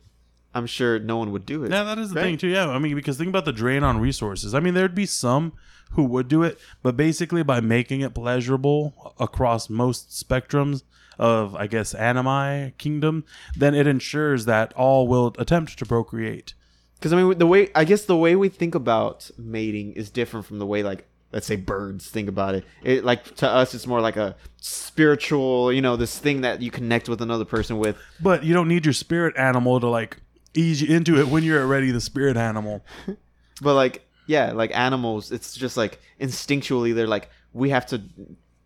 [0.53, 1.71] I'm sure no one would do it.
[1.71, 2.23] Yeah, that is the Right.
[2.23, 2.47] thing too.
[2.49, 4.53] Yeah, I mean, because think about the drain on resources.
[4.53, 5.53] I mean, there'd be some
[5.91, 10.83] who would do it, but basically by making it pleasurable across most spectrums
[11.17, 13.25] of, I guess, animi kingdom,
[13.55, 16.53] then it ensures that all will attempt to procreate.
[16.95, 20.45] Because I mean, the way I guess the way we think about mating is different
[20.45, 22.63] from the way like let's say birds think about it.
[22.81, 26.71] It like to us, it's more like a spiritual, you know, this thing that you
[26.71, 27.97] connect with another person with.
[28.21, 30.17] But you don't need your spirit animal to like
[30.53, 32.83] ease you into it when you're already the spirit animal.
[33.61, 38.01] But like, yeah, like animals, it's just like instinctually they're like we have to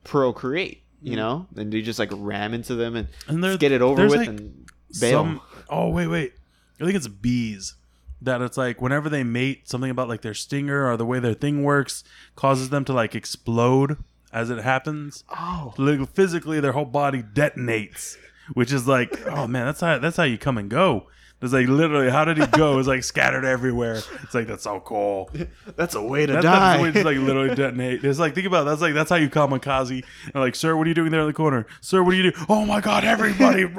[0.04, 1.18] procreate, you mm.
[1.18, 4.16] know, and you just like ram into them and, And there- get it over with
[4.16, 4.66] like, and
[5.00, 5.20] bail.
[5.20, 6.34] Some, oh wait, wait.
[6.80, 7.76] I think it's bees.
[8.22, 11.34] That it's like whenever they mate, something about like their stinger or the way their
[11.34, 12.04] thing works
[12.36, 13.98] causes them to like explode
[14.34, 15.24] as it happens.
[15.30, 18.18] oh, Like, physically, their whole body detonates,
[18.54, 21.08] which is like, oh man, that's how that's how you come and go.
[21.42, 22.80] It's like literally, how did he go?
[22.80, 24.02] It's like scattered everywhere.
[24.24, 25.30] It's like that's so cool.
[25.78, 26.78] that's a way to That, die.
[26.78, 28.04] that's way to like literally detonate.
[28.04, 30.04] It's like think about it, that's like that's how you kamikaze.
[30.26, 31.66] And like, sir, what are you doing there in the corner?
[31.80, 32.46] Sir, what are you doing?
[32.50, 33.64] Oh my god, everybody!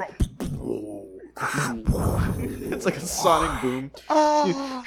[2.71, 3.91] it's like a sonic boom.
[4.09, 4.83] Ah.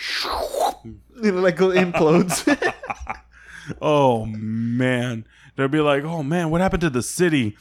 [1.23, 2.45] it like implodes.
[3.83, 7.57] oh man, they'll be like, oh man, what happened to the city?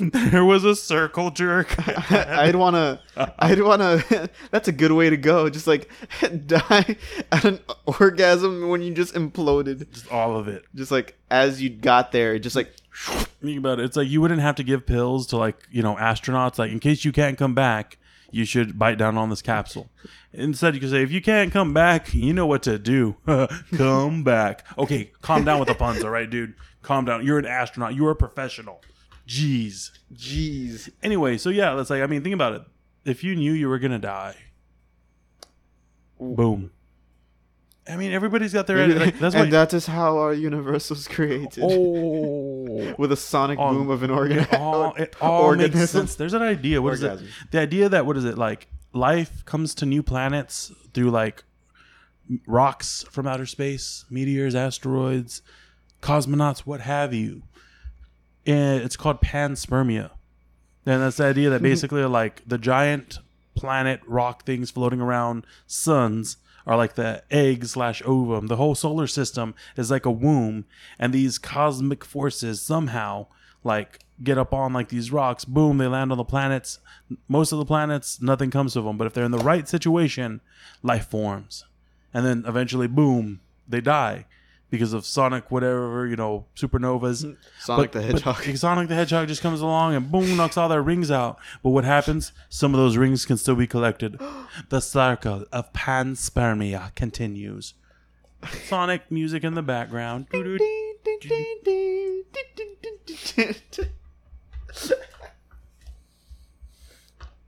[0.14, 1.74] There was a circle jerk.
[2.10, 3.00] I'd wanna,
[3.38, 4.02] I'd wanna.
[4.50, 5.48] That's a good way to go.
[5.48, 5.90] Just like
[6.46, 6.96] die
[7.32, 9.90] at an orgasm when you just imploded.
[9.92, 10.64] Just all of it.
[10.74, 12.74] Just like as you got there, just like
[13.42, 13.84] Think about it.
[13.84, 16.58] It's like you wouldn't have to give pills to like you know astronauts.
[16.58, 17.98] Like in case you can't come back,
[18.30, 19.90] you should bite down on this capsule.
[20.32, 23.16] Instead, you could say, if you can't come back, you know what to do.
[23.76, 24.64] come back.
[24.76, 26.54] Okay, calm down with the puns, all right, dude.
[26.82, 27.24] Calm down.
[27.24, 27.94] You're an astronaut.
[27.94, 28.80] You're a professional.
[29.26, 29.90] Jeez.
[30.12, 30.90] jeez.
[31.02, 32.02] Anyway, so yeah, let's like.
[32.02, 32.62] I mean, think about it.
[33.04, 34.36] If you knew you were gonna die,
[36.20, 36.70] boom.
[37.86, 38.86] I mean, everybody's got their.
[38.98, 41.62] Like, that's and that is how our universe was created.
[41.62, 42.94] oh.
[42.98, 44.38] With a sonic Oh, boom of an organ.
[44.40, 46.14] It all, it all makes sense.
[46.14, 46.80] There's an idea.
[46.80, 47.20] What is it?
[47.50, 48.68] The idea that what is it like?
[48.92, 51.44] Life comes to new planets through like
[52.46, 55.42] rocks from outer space, meteors, asteroids,
[56.00, 57.42] cosmonauts, what have you.
[58.46, 60.10] And it's called panspermia.
[60.86, 61.64] And that's the idea that mm-hmm.
[61.64, 63.18] basically like the giant
[63.54, 68.46] planet rock things floating around suns are like the egg slash ovum.
[68.46, 70.64] The whole solar system is like a womb,
[70.98, 73.26] and these cosmic forces somehow
[73.62, 75.44] like get up on like these rocks.
[75.44, 76.78] Boom, they land on the planets.
[77.28, 78.96] Most of the planets, nothing comes of them.
[78.96, 80.40] But if they're in the right situation,
[80.82, 81.64] life forms,
[82.12, 84.26] and then eventually, boom, they die
[84.74, 87.36] because of sonic whatever you know supernovas.
[87.60, 88.42] Sonic But- the Hedgehog.
[88.44, 91.38] But Sonic the Hedgehog just comes along and boom, knocks all their rings out.
[91.62, 92.32] But what happens?
[92.48, 94.20] Some of those rings can still be collected.
[94.68, 97.74] The circle of panspermia continues.
[98.68, 100.26] Sonic music in the background.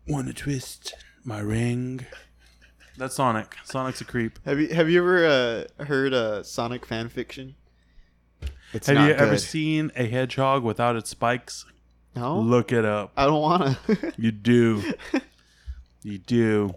[0.08, 2.06] Wanna twist my ring?
[2.98, 3.54] That's Sonic.
[3.64, 4.38] Sonic's a creep.
[4.44, 5.26] have you have you ever
[5.78, 7.54] uh, heard uh, Sonic fan fiction?
[8.72, 11.64] It's Have not you ever seen a hedgehog without its spikes?
[12.14, 13.12] No, Look it up.
[13.16, 13.78] I don't wanna.
[14.16, 14.82] You do.
[16.02, 16.72] You do.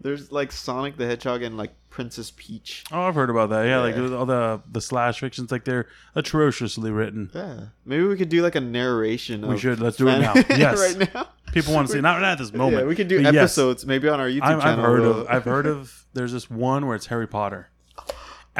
[0.00, 2.84] There's like Sonic the Hedgehog and like Princess Peach.
[2.92, 3.64] Oh, I've heard about that.
[3.66, 7.30] Yeah, like all the the slash fictions, like they're atrociously written.
[7.34, 9.46] Yeah, maybe we could do like a narration.
[9.46, 9.80] We of should.
[9.80, 10.34] Let's do it now.
[10.56, 10.78] Yes.
[10.96, 11.28] right now.
[11.52, 12.82] People want to see not at this moment.
[12.82, 14.84] Yeah, we could do but yes, episodes maybe on our YouTube I've channel.
[14.84, 15.26] heard we'll- of.
[15.30, 16.06] I've heard of.
[16.12, 17.68] There's this one where it's Harry Potter,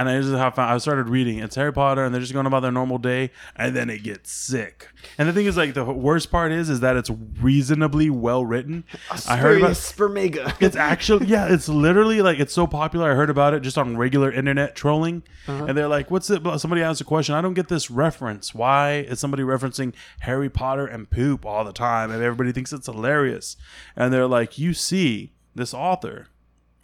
[0.01, 1.39] and I just have I started reading.
[1.39, 4.33] It's Harry Potter, and they're just going about their normal day, and then it gets
[4.33, 4.89] sick.
[5.19, 8.85] And the thing is, like, the worst part is, is that it's reasonably well written.
[9.29, 9.73] I heard about.
[9.73, 10.55] Spermega.
[10.61, 13.11] It's actually yeah, it's literally like it's so popular.
[13.11, 15.65] I heard about it just on regular internet trolling, Uh-huh.
[15.67, 17.35] and they're like, "What's it?" Somebody asked a question.
[17.35, 18.55] I don't get this reference.
[18.55, 22.87] Why is somebody referencing Harry Potter and poop all the time, and everybody thinks it's
[22.87, 23.57] hilarious?
[23.97, 26.29] And they're like, "You see, this author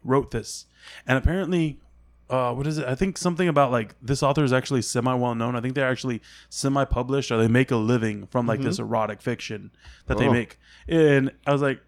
[0.04, 0.66] wrote this,
[1.06, 1.80] and apparently."
[2.28, 2.86] Uh, what is it?
[2.86, 5.54] I think something about like this author is actually semi well known.
[5.56, 9.22] I think they're actually semi published or they make a living from like this erotic
[9.22, 9.70] fiction
[10.06, 10.30] that they Mm-hmm.
[10.30, 10.32] Oh.
[10.32, 10.58] make.
[10.88, 11.80] And I was like,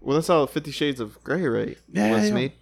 [0.00, 1.78] Well, that's how Fifty Shades of Grey, right?
[1.92, 2.34] Yeah, was yeah.
[2.34, 2.52] made.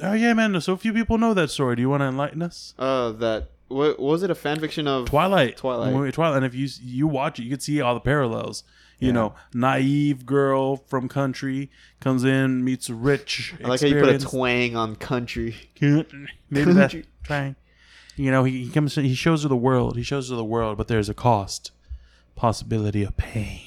[0.00, 1.76] oh yeah, man, so few people know that story.
[1.76, 2.74] Do you want to enlighten us?
[2.78, 4.30] Uh, that what was it?
[4.30, 6.14] A fan fiction of Twilight, Twilight.
[6.14, 6.36] Twilight.
[6.36, 8.62] And if you you watch it, you can see all the parallels.
[9.00, 9.12] You Yeah.
[9.14, 11.70] know, naive girl from country
[12.00, 13.52] comes in, meets rich.
[13.62, 15.56] I like how you put a twang on country.
[15.80, 16.06] Maybe
[16.72, 17.04] that Country.
[17.26, 17.56] thing.
[18.16, 18.94] You know, he, he comes.
[18.94, 19.96] He shows her the world.
[19.96, 21.72] He shows her the world, but there's a cost,
[22.36, 23.60] possibility of pain.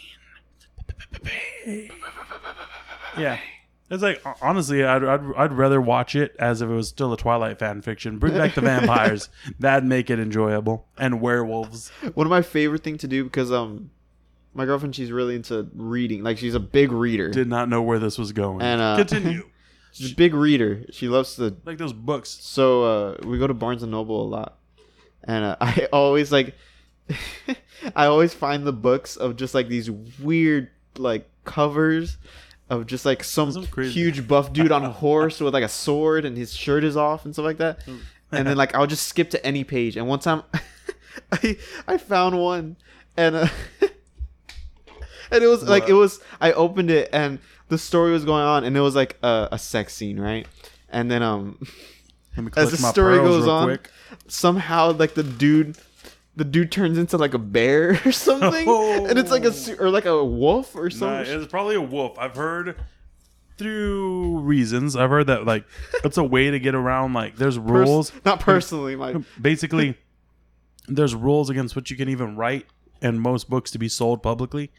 [3.18, 3.40] Yeah,
[3.90, 7.18] it's like honestly, I'd, I'd I'd rather watch it as if it was still a
[7.18, 8.18] Twilight fan fiction.
[8.18, 9.30] Bring back the vampires.
[9.60, 10.88] That'd make it enjoyable.
[10.98, 11.90] And werewolves.
[12.14, 13.92] One of my favorite thing to do because um,
[14.54, 16.24] my girlfriend she's really into reading.
[16.24, 17.30] Like she's a big reader.
[17.30, 18.62] Did not know where this was going.
[18.62, 19.44] And, uh, Continue.
[19.94, 20.86] She's a big reader.
[20.92, 22.30] She loves to like those books.
[22.30, 24.60] So uh, we go to Barnes and Noble a lot,
[25.24, 26.56] and uh, I always like,
[27.96, 32.18] I always find the books of just like these weird like covers
[32.70, 36.26] of just like some Some huge buff dude on a horse with like a sword
[36.26, 37.80] and his shirt is off and stuff like that.
[38.32, 39.96] And then like I'll just skip to any page.
[39.96, 40.44] And one time,
[41.32, 41.58] I
[41.88, 42.76] I found one,
[43.16, 43.48] and uh,
[45.32, 47.40] and it was like it was I opened it and
[47.70, 50.48] the story was going on and it was like a, a sex scene, right?
[50.90, 51.60] And then um
[52.56, 53.90] as the story goes on, quick.
[54.28, 55.78] somehow like the dude
[56.38, 59.86] the dude turns into like a bear or something and it's like a oh.
[59.86, 62.18] or like a wolf or Nah, something it's probably a wolf.
[62.18, 62.78] I've heard
[63.58, 64.96] through reasons.
[64.96, 65.66] I've heard that like
[66.04, 68.12] it's a way to get around like there's rules.
[68.24, 69.98] not personally my Basically,
[70.88, 72.68] there's rules against what you can even write
[73.02, 74.72] in most books to be sold publicly,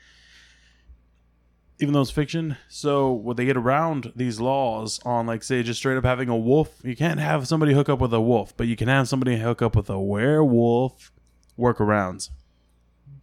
[1.81, 2.57] even though it's fiction.
[2.69, 6.37] So what they get around these laws on like say just straight up having a
[6.37, 9.39] wolf, you can't have somebody hook up with a wolf, but you can have somebody
[9.39, 11.11] hook up with a werewolf.
[11.59, 12.31] Workarounds.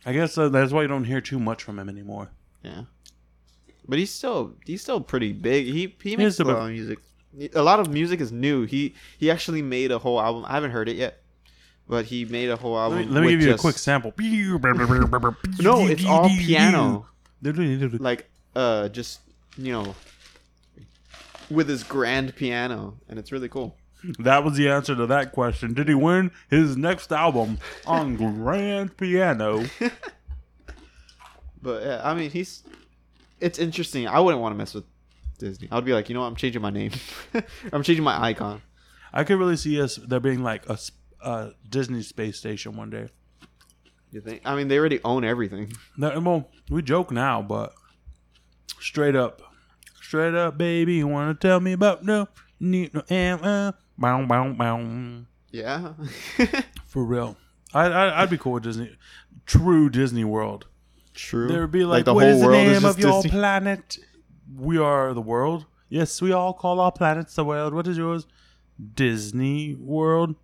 [0.06, 2.30] I guess uh, that's why you don't hear too much from him anymore.
[2.62, 2.82] Yeah,
[3.88, 5.66] but he's still he's still pretty big.
[5.66, 6.98] He he makes a still lot of music.
[7.54, 8.64] A lot of music is new.
[8.64, 10.44] He he actually made a whole album.
[10.46, 11.22] I haven't heard it yet,
[11.88, 12.98] but he made a whole album.
[12.98, 14.12] Let me, let me give you just- a quick sample.
[15.60, 17.06] No, it's all piano.
[18.00, 19.20] Like uh just
[19.56, 19.94] you know
[21.50, 23.76] with his grand piano and it's really cool
[24.18, 25.74] that was the answer to that question.
[25.74, 29.64] Did he win his next album on grand piano?
[31.62, 32.62] but yeah i mean he's
[33.40, 34.06] it's interesting.
[34.06, 34.84] I wouldn't want to mess with
[35.38, 35.68] disney.
[35.70, 36.26] I'd be like you know what?
[36.26, 36.92] I'm changing my name.
[37.72, 38.62] I'm changing my icon.
[39.12, 43.08] I could really see us there being like a Disney space station one day.
[44.12, 44.42] you think?
[44.44, 45.72] I mean they already own everything.
[45.96, 47.72] No, well, we joke now, but
[48.78, 49.42] straight up,
[50.00, 52.28] straight up, baby, you want to tell me about no
[52.60, 55.92] need no am uh, bow bow bow yeah
[56.86, 57.36] for real.
[57.74, 58.96] I I I'd be cool with Disney,
[59.46, 60.66] true Disney World.
[61.14, 63.22] true There would be like, the what is whole the world is name of your
[63.22, 63.30] Disney.
[63.30, 63.98] planet?
[64.56, 65.66] We are the world.
[65.88, 67.74] Yes, we all call our planets the world.
[67.74, 68.26] What is yours?
[68.94, 70.34] Disney World.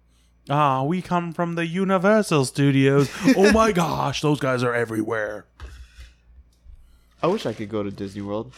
[0.49, 3.11] Ah, we come from the Universal Studios.
[3.37, 5.47] oh my gosh, those guys are everywhere.
[7.23, 8.53] i wish i could go to disney world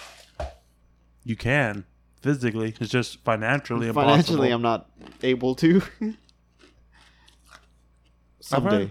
[1.24, 1.84] You can
[2.22, 2.74] physically.
[2.80, 4.10] It's just financially impossible.
[4.10, 4.88] financially i'm not
[5.22, 5.82] able to
[8.40, 8.84] someday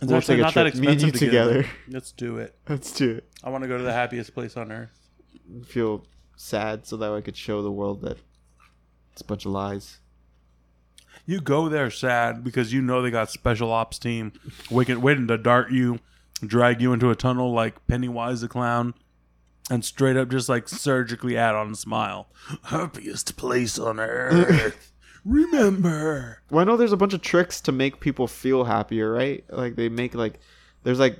[0.00, 1.68] It's We'll actually take a not that trip, me and expensive you to get together.
[1.88, 2.54] Let's do it.
[2.68, 4.98] let's do it I want to go to the happiest place on earth.
[5.66, 8.16] feel sad so that i could show the world that
[9.12, 9.98] it's a bunch of lies
[11.26, 14.32] You go there sad because you know they got special ops team
[14.70, 15.98] waiting, waiting to dart you,
[16.40, 18.94] drag you into a tunnel like Pennywise the clown,
[19.70, 22.28] and straight up just like surgically add on a smile.
[22.64, 24.92] Happiest place on earth.
[25.24, 26.40] Remember.
[26.50, 29.44] Well, I know there's a bunch of tricks to make people feel happier, right?
[29.50, 30.40] Like they make like
[30.82, 31.18] there's like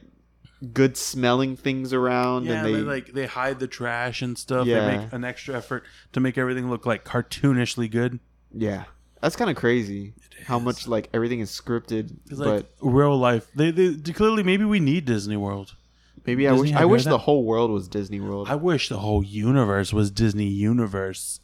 [0.73, 4.67] good smelling things around, Yeah, and they, they, like they hide the trash and stuff.
[4.67, 4.81] Yeah.
[4.81, 8.21] They make an extra effort to make everything look like cartoonishly good.
[8.53, 8.85] yeah,
[9.21, 10.15] that's kind of crazy.
[10.47, 13.47] how much like everything is scripted, but like real life.
[13.55, 15.77] They, they clearly maybe we need Disney World.
[16.27, 17.11] Maybe I wish I wish that?
[17.11, 21.41] the whole world was Disney World, I wish the whole universe was Disney universe.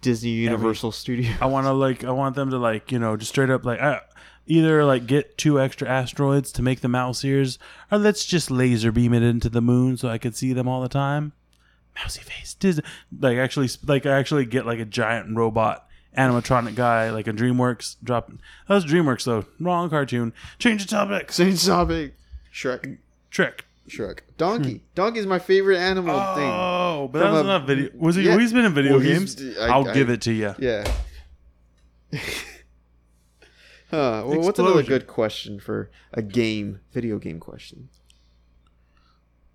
[0.00, 1.30] Disney Universal Studio.
[1.42, 3.80] I want to like I want them to like you know just straight up like
[3.80, 4.00] I,
[4.46, 7.58] either like get two extra asteroids to make the mouse ears,
[7.92, 10.80] or let's just laser beam it into the moon so I could see them all
[10.80, 11.32] the time.
[12.00, 12.84] Mousy face Disney
[13.20, 15.86] like actually like I actually get like a giant robot
[16.16, 18.30] animatronic guy like a DreamWorks drop.
[18.68, 19.44] That was DreamWorks though.
[19.60, 20.32] Wrong cartoon.
[20.58, 21.32] Change the topic.
[21.32, 22.14] Same topic.
[22.52, 22.98] Shrek.
[23.30, 23.66] Trick.
[23.88, 24.20] Shrek.
[24.36, 24.84] Donkey.
[24.94, 26.50] Donkey's my favorite animal thing.
[26.50, 27.90] Oh, but From that was a- not video.
[27.94, 28.22] Was he?
[28.22, 28.38] Yeah.
[28.38, 29.36] He's been in video Well, games.
[29.60, 30.54] I- I'll I- give it to you.
[30.58, 30.84] Yeah.
[33.90, 34.24] huh.
[34.26, 37.88] Well, what's another good question for a game, video game question?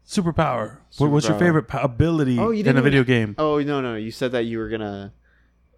[0.08, 0.80] Superpower.
[0.98, 3.36] What, what's your favorite ability Oh, you in a even- video game?
[3.38, 5.14] Oh no, no, you said that you were gonna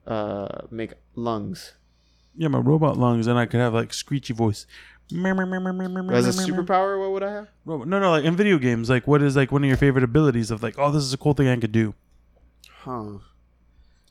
[0.07, 1.73] uh make lungs
[2.35, 4.65] Yeah, my robot lungs, and I could have like screechy voice.
[5.11, 6.99] As a superpower.
[6.99, 7.47] What would I have?
[7.65, 10.03] Robot- No, no, like in video games, like what is like one of your favorite
[10.03, 11.93] abilities of like, oh, this is a cool thing I could do.
[12.81, 13.19] Huh?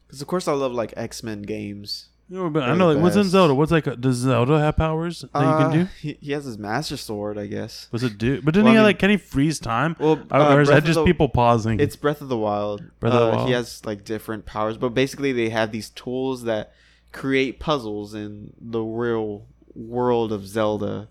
[0.06, 2.08] Because of course I love like X Men games.
[2.30, 3.24] You know, but I They're know the like what's in.
[3.24, 3.54] Zelda?
[3.54, 5.88] What's like does Zelda have powers that you Uh, can do?
[6.00, 7.88] He, he has his Master Sword, I guess.
[7.92, 8.40] Was it do?
[8.40, 9.94] But didn't well, he I mean- like can he freeze time?
[9.98, 11.80] Well, or uh, or is Breath that just the- people pausing?
[11.80, 12.82] It's Breath of the Wild.
[12.98, 13.48] Breath of the Uh, Wild.
[13.48, 16.72] He has like different powers, but basically they have these tools that
[17.12, 21.08] create puzzles in the real world of Zelda,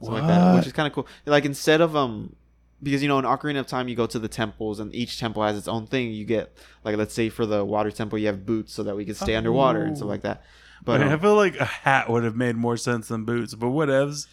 [0.00, 1.06] something like that, which is kind of cool.
[1.26, 2.34] Like instead of um,
[2.82, 5.42] because you know in Ocarina of Time you go to the temples and each temple
[5.42, 6.10] has its own thing.
[6.12, 9.04] You get like let's say for the water temple you have boots so that we
[9.04, 10.10] can stay underwater and stuff Oh.
[10.10, 10.42] like that.
[10.84, 13.68] But I um, feel like a hat would have made more sense than boots, but
[13.68, 14.26] whatevs.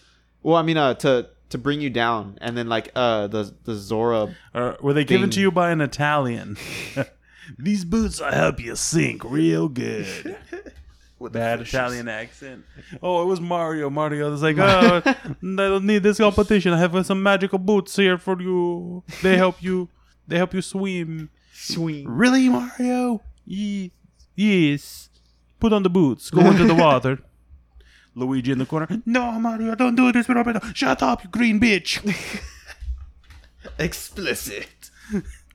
[0.43, 3.75] well, I mean uh to to bring you down and then like uh the the
[3.75, 6.57] Zora Or were they given to you by an Italian?
[7.57, 10.37] These boots will help you sink real good.
[11.21, 11.73] with the Bad fishes.
[11.73, 12.65] Italian accent.
[13.01, 13.89] Oh, it was Mario.
[13.89, 16.73] Mario was like, oh, I don't need this competition.
[16.73, 19.03] I have some magical boots here for you.
[19.21, 19.87] They help you.
[20.27, 21.29] They help you swim.
[21.53, 22.07] Swing.
[22.07, 23.21] Really, Mario?
[23.45, 23.91] Ye-
[24.35, 25.09] Yes.
[25.59, 26.29] Put on the boots.
[26.31, 27.19] Go into the water.
[28.15, 28.87] Luigi in the corner.
[29.05, 30.59] No, Mario, don't do this, Roberto.
[30.73, 32.01] Shut up, you green bitch.
[33.79, 34.89] Explicit.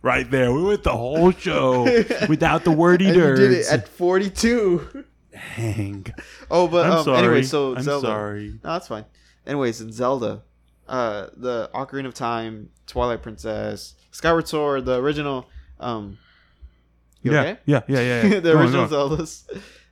[0.02, 0.52] right there.
[0.52, 1.82] We went the whole show
[2.28, 5.04] without the wordy And did it at 42.
[5.36, 6.06] Hang.
[6.50, 7.18] Oh, but I'm um, sorry.
[7.18, 8.06] anyway, so I'm Zelda.
[8.06, 8.48] sorry.
[8.64, 9.04] No, that's fine.
[9.46, 10.42] Anyways, in Zelda,
[10.88, 15.46] uh, the Ocarina of Time, Twilight Princess, Skyward Sword, the original,
[15.78, 16.18] um,
[17.22, 17.58] you yeah, okay?
[17.66, 18.40] yeah, yeah, yeah, yeah.
[18.40, 18.88] the Go original on.
[18.90, 19.44] Zeldas,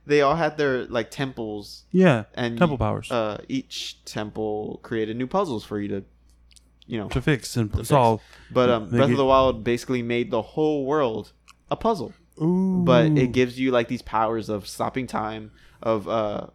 [0.05, 5.27] they all had their like temples, Yeah, and temple powers Uh, each temple created new
[5.27, 6.03] puzzles for you to,
[6.85, 7.07] you know.
[7.09, 7.87] to fix and fix.
[7.89, 8.21] solve.
[8.51, 11.31] But um, Breath get- of the Wild basically made the whole world
[11.71, 12.13] a puzzle.
[12.41, 12.83] Ooh.
[12.85, 16.47] but it gives you like these powers of stopping time of uh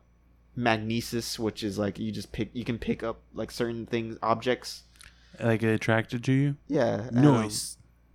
[0.57, 4.83] magnesis which is like you just pick you can pick up like certain things objects
[5.43, 6.57] like attracted to you.
[6.69, 7.51] yeah and, um,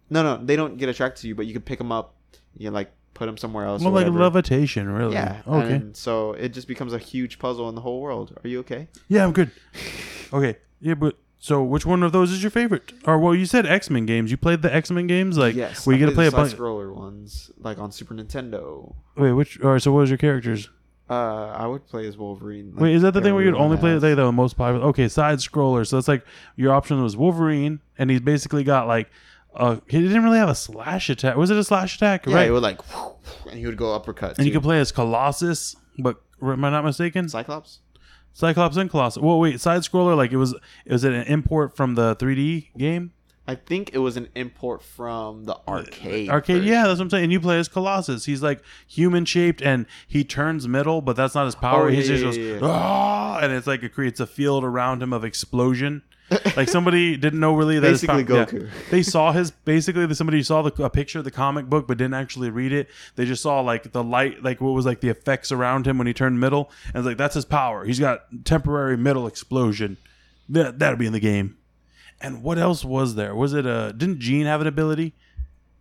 [0.10, 2.16] no no they don't get attracted to you but you can pick them up
[2.56, 5.14] you like put them somewhere else Well, like levitation, really.
[5.14, 5.76] yeah Okay.
[5.76, 8.90] and so it just becomes a huge puzzle in the whole world are you okay
[9.08, 9.52] Yeah, I'm good.
[10.34, 10.58] Okay.
[10.82, 12.92] Yeah, but so which one of those is your favorite?
[13.06, 14.32] Or well, you said X Men games.
[14.32, 16.32] You played the X Men games, like yes where you I get to play a
[16.32, 16.54] bunch.
[16.54, 19.60] scroller ones like on super nintendo Wait, which?
[19.64, 20.70] Or so what was your characters?
[21.08, 23.78] uh i would play as wolverine like Wait, is that the thing where you'd only
[23.78, 24.02] play has.
[24.02, 24.88] like the most popular?
[24.88, 25.86] Okay, side scroller.
[25.86, 26.26] So it's like
[26.56, 29.10] your option was Wolverine, and he's basically got like.
[29.56, 31.38] Uh, he didn't really have a slash attack.
[31.38, 32.26] Was it a slash attack?
[32.26, 32.48] yeah right.
[32.48, 32.82] it would like
[33.50, 36.84] and he would go uppercut and you could play as Colossus, but am I not
[36.84, 37.30] mistaken?
[37.30, 37.80] cyclops
[38.36, 39.24] Cyclops and Colossus.
[39.24, 40.16] Well, wait, side scroller.
[40.16, 40.54] Like it was.
[40.86, 43.14] Was it an import from the 3D game?
[43.48, 46.30] I think it was an import from the arcade.
[46.30, 46.74] Arcade, version.
[46.74, 47.24] yeah, that's what I'm saying.
[47.26, 48.26] And you play as Colossus.
[48.26, 51.86] He's like human shaped, and he turns middle, but that's not his power.
[51.86, 52.60] Oh, he yeah, just yeah, goes, yeah, yeah.
[52.64, 56.02] "Ah," and it's like it creates a field around him of explosion.
[56.58, 58.46] like somebody didn't know really that Basically pow- yeah.
[58.46, 58.70] Goku.
[58.90, 62.16] they saw his basically somebody saw the, a picture of the comic book but didn't
[62.16, 62.90] actually read it.
[63.16, 66.08] They just saw like the light, like what was like the effects around him when
[66.08, 67.86] he turned middle, and it's like that's his power.
[67.86, 69.98] He's got temporary middle explosion.
[70.50, 71.58] That that'll be in the game.
[72.20, 73.36] And what else was there?
[73.36, 75.14] Was it uh didn't Gene have an ability?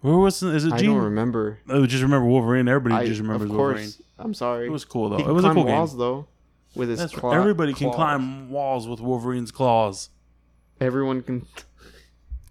[0.00, 1.60] Where was is it I don't remember.
[1.70, 2.68] Oh, just remember Wolverine.
[2.68, 3.88] Everybody I, just remembers of Wolverine.
[4.18, 4.66] I'm sorry.
[4.66, 5.16] It was cool though.
[5.16, 5.98] He It was a cool walls game.
[6.00, 6.26] though,
[6.74, 7.32] with his claw-.
[7.32, 10.10] Everybody can climb walls with Wolverine's claws.
[10.84, 11.46] Everyone can.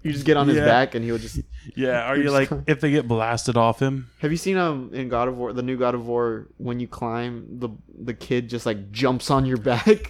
[0.01, 0.65] You just get on his Yeah.
[0.65, 1.39] back and he'll just.
[1.77, 4.09] Yeah, are you like if they get blasted off him?
[4.19, 6.89] Have you seen um in God of War, the new God of War, when you
[6.89, 10.09] climb, the the kid just like jumps on your back?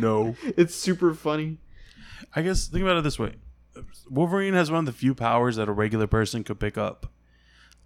[0.00, 0.34] no.
[0.42, 1.58] it's super funny.
[2.34, 3.34] I guess think about it this way:
[4.10, 7.06] Wolverine has one of the few powers that a regular person could pick up.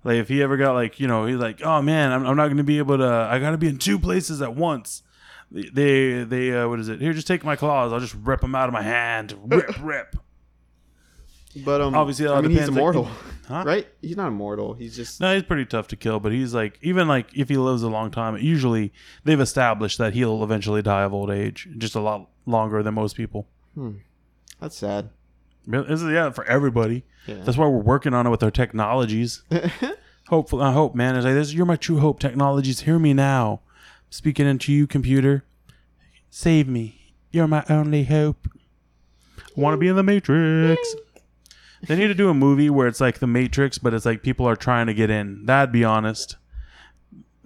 [0.05, 2.49] Like if he ever got like you know he's like oh man I'm, I'm not
[2.49, 5.03] gonna be able to I gotta be in two places at once.
[5.53, 7.01] They they, they uh, what is it?
[7.01, 7.93] Here, just take my claws.
[7.93, 9.35] I'll just rip them out of my hand.
[9.45, 10.17] Rip rip.
[11.65, 13.09] But um, Obviously, I mean, he's depends, like, immortal,
[13.47, 13.63] Huh?
[13.67, 13.87] right?
[14.01, 14.73] He's not immortal.
[14.73, 17.59] He's just No, he's pretty tough to kill, but he's like even like if he
[17.59, 18.91] lives a long time, usually
[19.25, 23.17] they've established that he'll eventually die of old age, just a lot longer than most
[23.17, 23.47] people.
[24.59, 25.11] that's sad.
[25.67, 27.05] This is yeah for everybody.
[27.27, 27.43] Yeah.
[27.45, 29.43] That's why we're working on it with our technologies.
[30.29, 31.17] Hopefully, I hope, man.
[31.17, 31.53] Is like this.
[31.53, 32.19] You're my true hope.
[32.19, 33.61] Technologies, hear me now.
[34.13, 35.43] Speaking into you, computer.
[36.29, 37.15] Save me.
[37.31, 38.47] You're my only hope.
[39.39, 40.95] I want to be in the Matrix.
[41.89, 44.47] They need to do a movie where it's like the Matrix, but it's like people
[44.47, 45.47] are trying to get in.
[45.47, 46.37] That'd be honest.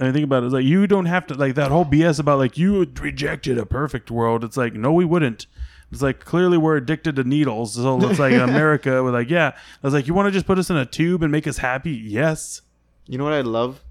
[0.00, 0.46] I mean, think about it.
[0.46, 3.64] It's like you don't have to like that whole BS about like you rejected a
[3.64, 4.42] perfect world.
[4.42, 5.46] It's like no, we wouldn't.
[5.92, 7.74] It's like clearly we're addicted to needles.
[7.74, 9.04] So it's like America.
[9.04, 9.52] We're like, yeah.
[9.54, 11.58] I was like, you want to just put us in a tube and make us
[11.58, 11.92] happy?
[11.92, 12.62] Yes.
[13.06, 13.84] You know what I love?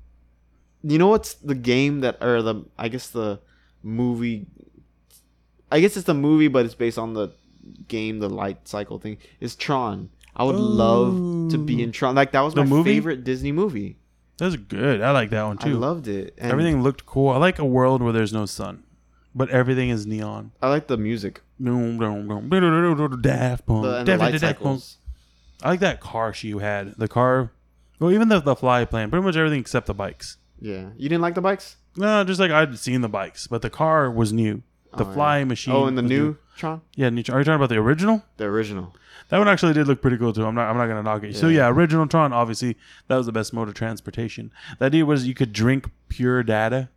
[0.87, 3.39] You know what's the game that or the I guess the
[3.81, 4.47] movie
[5.71, 7.29] I guess it's the movie but it's based on the
[7.87, 9.17] game, the light cycle thing.
[9.39, 10.09] Is Tron.
[10.35, 11.91] I would love to be in oh.
[11.91, 12.15] Tron.
[12.15, 12.93] Like that was The my movie?
[12.93, 13.97] favorite Disney movie.
[14.37, 15.01] That's good.
[15.01, 15.69] I like that one too.
[15.69, 16.33] I loved it.
[16.37, 17.29] And everything looked cool.
[17.29, 18.83] I like a world where there's no sun,
[19.33, 20.51] but everything is neon.
[20.61, 21.41] I like the music.
[21.57, 24.05] Daft Punk.
[24.05, 24.83] Daft- Punk.
[25.63, 26.95] I like that car she had.
[26.97, 27.51] The car.
[27.99, 29.09] Well, even the the fly plane.
[29.09, 30.37] Pretty much everything except the bikes.
[30.59, 30.89] Yeah.
[30.97, 31.77] You didn't like the bikes?
[31.97, 34.63] No, just like I'd seen the bikes, but the car was new.
[34.97, 35.13] The Oh, yeah.
[35.13, 35.73] fly machine.
[35.73, 36.81] Oh, and the was new Tron?
[36.95, 37.21] Yeah, new.
[37.29, 38.23] Are you talking about the original?
[38.37, 38.95] The original.
[39.29, 40.45] That one actually did look pretty cool too.
[40.45, 40.69] I'm not.
[40.69, 41.35] I'm not gonna knock it.
[41.35, 41.67] So Yeah.
[41.69, 42.31] original Tron.
[42.31, 42.77] Obviously,
[43.07, 44.51] that was the best mode of transportation.
[44.79, 46.89] The idea was you could drink pure data.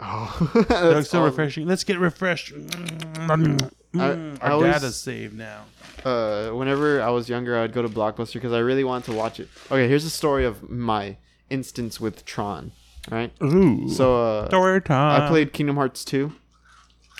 [0.00, 1.66] Oh, That that's looks so refreshing.
[1.66, 2.52] Let's get refreshed.
[2.54, 5.64] Mm, I Our always- data's saved now.
[6.04, 9.38] uh, whenever I was younger, I'd go to Blockbuster because I really wanted to watch
[9.40, 9.48] it.
[9.70, 11.16] Okay, here's the story of my
[11.50, 12.72] instance with Tron.
[13.10, 13.32] Right.
[13.42, 13.88] Ooh.
[13.88, 15.22] So uh, story time.
[15.22, 16.32] I played Kingdom Hearts 2,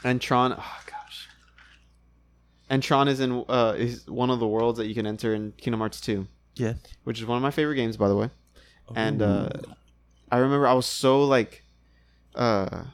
[0.04, 0.52] and Tron.
[0.52, 0.56] Oh
[0.86, 1.28] gosh.
[2.70, 5.52] And Tron is in uh, is one of the worlds that you can enter in
[5.52, 6.26] Kingdom Hearts 2,
[6.56, 6.74] Yeah.
[7.04, 8.30] which is one of my favorite games, by the way.
[8.94, 9.48] And uh,
[10.30, 11.64] I remember I was so like
[12.34, 12.84] uh,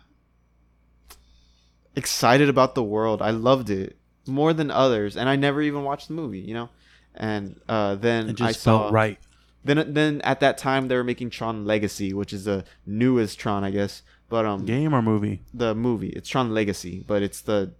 [1.97, 3.22] excited about the world.
[3.22, 6.41] I loved it more than others, and I never even watched the movie.
[6.41, 6.68] You know.
[7.14, 9.18] And uh, then It just I saw felt right.
[9.64, 13.64] Then then at that time they were making Tron Legacy, which is the newest Tron,
[13.64, 14.02] I guess.
[14.28, 15.42] But um, Game or movie?
[15.52, 16.11] the movie.
[16.11, 17.72] It's Tron Legacy, but it's the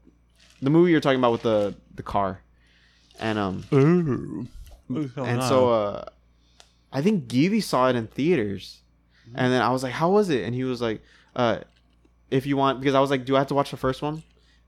[0.61, 2.43] the movie you're talking about with the the car,
[3.19, 4.47] and um Ooh.
[5.17, 6.05] and so uh,
[6.93, 8.83] I think Gibby saw it in theaters,
[9.35, 11.03] and then I was like, "How was it?" And he was like,
[11.37, 11.59] "Uh,
[12.31, 14.23] if you want," because I was like, "Do I have to watch the first one?"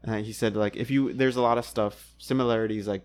[0.04, 2.86] And he said, "Like if you there's a lot of stuff similarities.
[2.86, 3.02] Like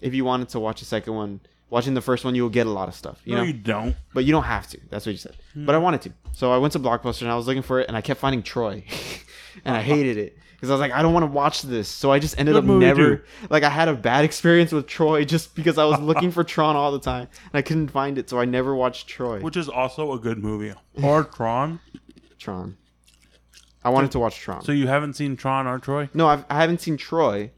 [0.00, 1.40] if you wanted to watch the second one."
[1.70, 3.44] Watching the first one, you'll get a lot of stuff, you no, know.
[3.44, 3.96] you don't.
[4.12, 4.80] But you don't have to.
[4.90, 5.34] That's what you said.
[5.54, 5.66] Hmm.
[5.66, 6.12] But I wanted to.
[6.32, 8.42] So I went to Blockbuster and I was looking for it and I kept finding
[8.42, 8.84] Troy.
[9.64, 10.38] and I hated it.
[10.52, 11.88] Because I was like, I don't want to watch this.
[11.88, 13.24] So I just ended Good up never too.
[13.50, 16.76] like I had a bad experience with Troy just because I was looking for Tron
[16.76, 17.28] all the time.
[17.44, 19.40] And I couldn't find it, so I never watched Troy.
[19.40, 20.72] Which is also a good movie.
[21.02, 21.80] Or Tron.
[22.38, 22.76] Tron.
[23.82, 24.64] I wanted to watch Tron.
[24.64, 26.08] So you haven't seen Tron or Troy?
[26.14, 27.50] no, I've, I haven't seen Troy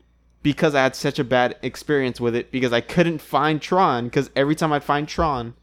[0.46, 4.30] because I had such a bad experience with it because I couldn't find Tron because
[4.36, 5.54] every time I'd find Tron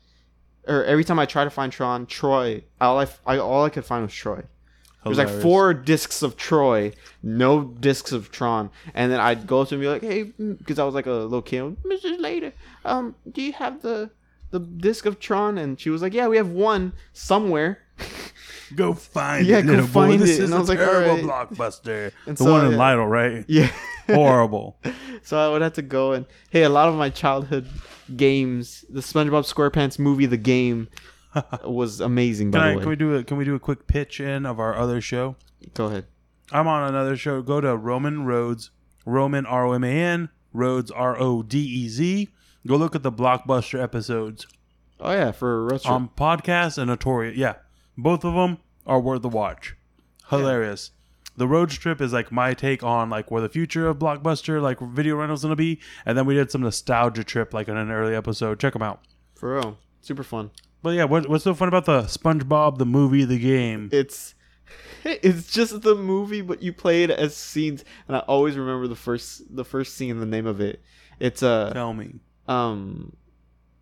[0.68, 3.86] or every time I try to find Tron, Troy, all I, I all I could
[3.86, 4.44] find was Troy.
[5.06, 9.74] There's like four discs of Troy, no discs of Tron, and then I'd go to
[9.74, 10.24] him and be like, "Hey,"
[10.58, 12.20] because I was like a little kid, Mrs.
[12.20, 12.52] Later,
[12.84, 14.10] um, do you have the
[14.52, 15.58] the disc of Tron?
[15.58, 17.80] And she was like, "Yeah, we have one somewhere."
[18.76, 19.50] Go find it.
[19.50, 20.08] Yeah, it, go little boy.
[20.10, 20.44] find This it.
[20.44, 21.50] is And I was a like, terrible alright.
[21.50, 22.12] blockbuster.
[22.26, 22.78] And the so, one in yeah.
[22.78, 23.46] Lytle, right?
[23.48, 23.72] Yeah,
[24.16, 24.78] Horrible.
[25.24, 27.68] so I would have to go and hey, a lot of my childhood
[28.16, 30.90] games, the SpongeBob SquarePants movie, the game,
[31.64, 32.52] was amazing.
[32.52, 34.46] Can, I, the way, can we do a Can we do a quick pitch in
[34.46, 35.36] of our other show?
[35.74, 36.06] go ahead.
[36.52, 37.42] I'm on another show.
[37.42, 38.72] Go to Roman Roads,
[39.06, 42.30] Roman R O M A N, Roads R O D E Z.
[42.68, 44.46] Go look at the blockbuster episodes
[45.00, 47.36] Oh yeah, for a on podcast and Notorious.
[47.36, 47.56] Yeah,
[47.98, 49.76] both of them are worth the watch.
[50.30, 50.92] Hilarious.
[51.36, 54.80] The road trip is like my take on like where the future of blockbuster like
[54.80, 58.16] video rentals gonna be, and then we did some nostalgia trip like in an early
[58.16, 58.60] episode.
[58.60, 59.02] Check them out.
[59.36, 60.52] for real, super fun.
[60.82, 63.90] But yeah, what, what's so fun about the SpongeBob the movie, the game?
[63.92, 64.36] it's
[65.04, 68.96] it's just the movie but you play it as scenes and i always remember the
[68.96, 70.82] first the first scene the name of it
[71.20, 72.16] it's uh Tell me.
[72.48, 73.16] um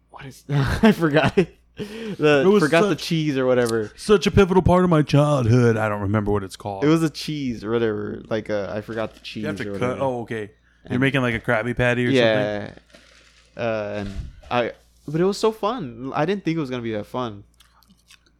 [0.10, 1.56] what is I forgot it.
[1.78, 3.91] The It was forgot the cheese or whatever.
[3.95, 5.78] Such a pivotal part of my childhood.
[5.78, 6.84] I don't remember what it's called.
[6.84, 8.22] It was a cheese or whatever.
[8.30, 9.99] Like uh, I forgot the cheese you have to or cut.
[9.99, 10.51] Oh, okay.
[10.89, 12.22] You're making like a Krabby Patty or something.
[12.22, 12.74] yeah.
[13.55, 14.09] Uh, and
[14.49, 14.72] I,
[15.07, 16.11] but it was so fun.
[16.13, 17.43] I didn't think it was gonna be that fun.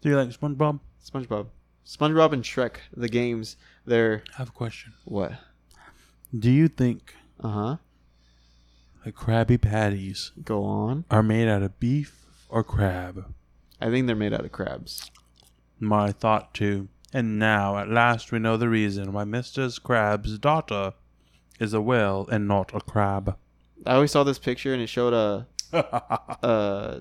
[0.02, 0.80] Do you like SpongeBob?
[1.06, 1.48] SpongeBob,
[1.86, 3.58] SpongeBob and Shrek, the games.
[3.86, 4.94] They're I have a question.
[5.06, 5.34] what?
[6.38, 7.78] Do you think Uh huh.
[9.04, 11.06] the Krabby Patties Go on.
[11.12, 12.21] are made out of beef
[12.52, 13.34] or crab?
[13.80, 15.10] I think they're made out of crabs.
[15.80, 16.90] My thought too.
[17.14, 19.68] And now, at last, we know the reason why Mr.
[19.82, 20.94] Krabs' daughter
[21.60, 23.38] is a whale and not a crab.
[23.86, 25.48] I always saw this picture and it showed a
[26.44, 27.00] uh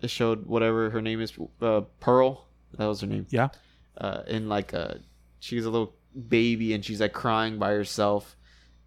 [0.00, 2.46] it showed whatever her name is uh Pearl
[2.76, 3.48] that was her name yeah.
[3.96, 5.00] uh in like a
[5.40, 5.94] she's a little
[6.28, 8.36] baby and she's like crying by herself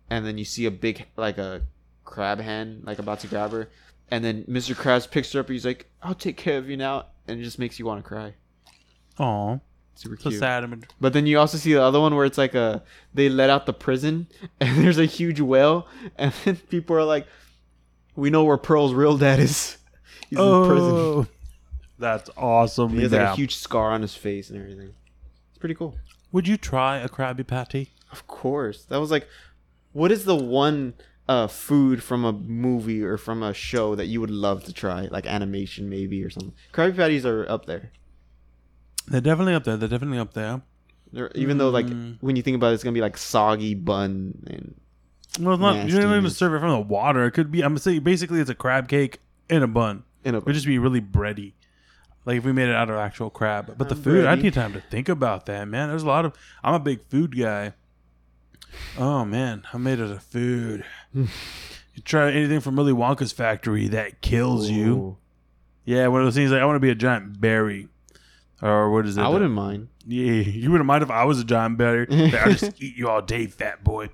[0.09, 1.61] and then you see a big like a
[2.05, 3.69] crab hand like about to grab her
[4.11, 4.75] and then Mr.
[4.75, 7.43] Krabs picks her up and he's like I'll take care of you now and it
[7.43, 8.33] just makes you want to cry
[9.19, 9.57] Aw.
[9.95, 12.55] super a cute sad but then you also see the other one where it's like
[12.55, 12.83] a
[13.13, 14.27] they let out the prison
[14.59, 15.87] and there's a huge whale
[16.17, 17.27] and then people are like,
[18.15, 19.77] we know where Pearl's real dad is.
[20.29, 20.91] He's in prison.
[20.91, 21.27] Oh,
[21.97, 22.89] that's awesome.
[22.89, 23.33] He has like Yeah.
[23.33, 24.93] a huge scar on his face and everything.
[25.49, 25.95] It's pretty cool.
[26.31, 27.89] Would you try a Krabby Patty?
[28.11, 29.27] Of course, that was like,
[29.93, 30.93] what is the one
[31.29, 35.07] uh food from a movie or from a show that you would love to try,
[35.11, 36.53] like animation maybe or something?
[36.73, 37.91] Krabby Patties are up there.
[39.07, 39.77] They're definitely up there.
[39.77, 40.61] They're definitely up there.
[41.13, 42.17] They're, even though like Mm.
[42.21, 44.75] when you think about it, it's gonna be like soggy bun and
[45.39, 45.87] Well, it's not.
[45.89, 47.25] You don't even serve it from the water.
[47.25, 47.61] It could be.
[47.63, 49.19] I'm gonna say basically it's a crab cake
[49.49, 50.03] in a bun.
[50.23, 51.53] in a It would just be really bready.
[52.25, 53.73] Like if we made it out of actual crab.
[53.77, 55.89] But the I'm food, I need time to think about that, man.
[55.89, 56.33] There's a lot of.
[56.63, 57.73] I'm a big food guy.
[58.97, 60.83] Oh man, I made it a food.
[61.13, 61.27] you
[62.03, 64.93] try anything from Willy Wonka's factory that kills you.
[64.95, 65.17] Ooh.
[65.85, 67.87] Yeah, one of those things like I want to be a giant berry,
[68.61, 69.21] or what is it?
[69.21, 69.89] I wouldn't mind.
[70.05, 72.07] Yeah, you wouldn't mind if I was a giant berry.
[72.37, 74.09] I'll just eat you all day, fat boy.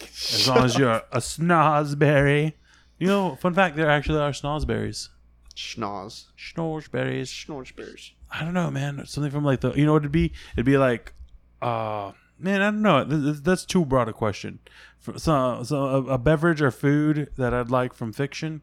[0.00, 2.52] As long as you're a snozzberry.
[2.98, 5.08] You know, fun fact, there actually are snozzberries.
[5.54, 6.26] Schnoz.
[6.36, 7.28] Schnorzberries.
[7.28, 8.10] Schnorzbears.
[8.30, 9.04] I don't know, man.
[9.06, 10.32] Something from like the, you know what it'd be?
[10.54, 11.12] It'd be like,
[11.62, 13.04] uh, man, I don't know.
[13.04, 14.58] Th- th- That's too broad a question.
[15.16, 18.62] So, so a, a beverage or food that I'd like from fiction.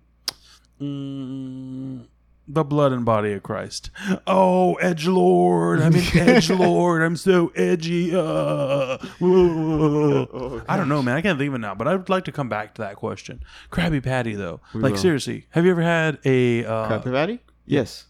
[0.81, 2.07] Mm,
[2.47, 3.89] the blood and body of Christ.
[4.27, 5.81] Oh, edge lord!
[5.81, 7.01] I'm an edge lord.
[7.01, 8.13] I'm so edgy.
[8.15, 8.97] Uh.
[9.21, 11.15] Oh, I don't know, man.
[11.15, 12.97] I can't think of it now, but I would like to come back to that
[12.97, 13.43] question.
[13.71, 14.59] Krabby Patty, though.
[14.73, 14.99] We like will.
[14.99, 16.65] seriously, have you ever had a?
[16.65, 17.39] Uh, Krabby Patty?
[17.65, 18.05] Yes.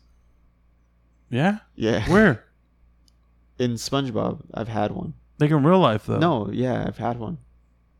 [1.30, 1.59] yeah.
[1.76, 2.09] Yeah.
[2.09, 2.43] Where?
[3.57, 5.13] In SpongeBob, I've had one.
[5.39, 6.17] Like in real life, though.
[6.19, 7.38] No, yeah, I've had one.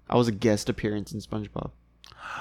[0.10, 1.72] I was a guest appearance in SpongeBob.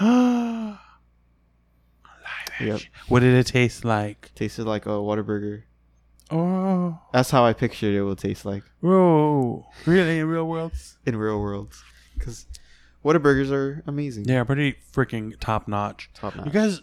[0.01, 0.79] Live
[2.61, 2.75] Yep.
[2.77, 2.91] action.
[3.09, 4.31] What did it taste like?
[4.35, 5.63] Tasted like a Whataburger.
[6.31, 9.67] Oh, That's how I pictured it will taste like whoa!
[9.87, 10.97] Really, in real worlds?
[11.05, 11.83] in real worlds.
[12.15, 12.47] Because
[13.05, 14.25] Whataburgers are amazing.
[14.27, 16.11] Yeah, pretty freaking top notch.
[16.15, 16.47] Top notch.
[16.47, 16.81] You guys,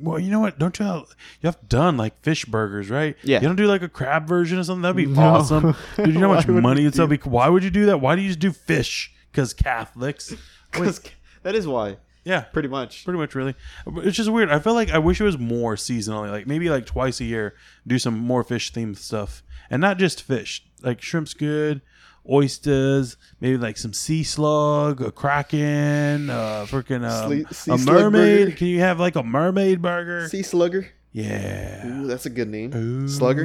[0.00, 0.58] well, you know what?
[0.58, 0.84] Don't you?
[0.84, 1.04] Have,
[1.40, 3.16] you have done like fish burgers, right?
[3.22, 3.40] Yeah.
[3.40, 4.82] You don't do like a crab version or something.
[4.82, 5.20] That'd be No.
[5.22, 6.08] awesome, dude.
[6.14, 6.98] You know how much money it's.
[6.98, 7.98] Be, why would you do that?
[8.00, 9.12] Why do you just do fish?
[9.30, 10.34] Because Catholics.
[10.72, 11.02] 'Cause
[11.42, 13.04] that is why, Yeah, pretty much.
[13.04, 13.54] pretty much really
[13.98, 16.86] it's just weird i feel like i wish it was more seasonally like maybe like
[16.86, 17.54] twice a year
[17.86, 21.82] do some more fish themed stuff and not just fish like shrimp's good
[22.28, 28.56] oysters maybe like some sea slug a kraken uh freaking uh, Sle- a mermaid burger?
[28.56, 30.88] can you have like a mermaid burger Sea Slugger.
[31.12, 32.72] yeah Ooh, that's a good name.
[32.74, 33.08] Ooh.
[33.08, 33.44] Slugger.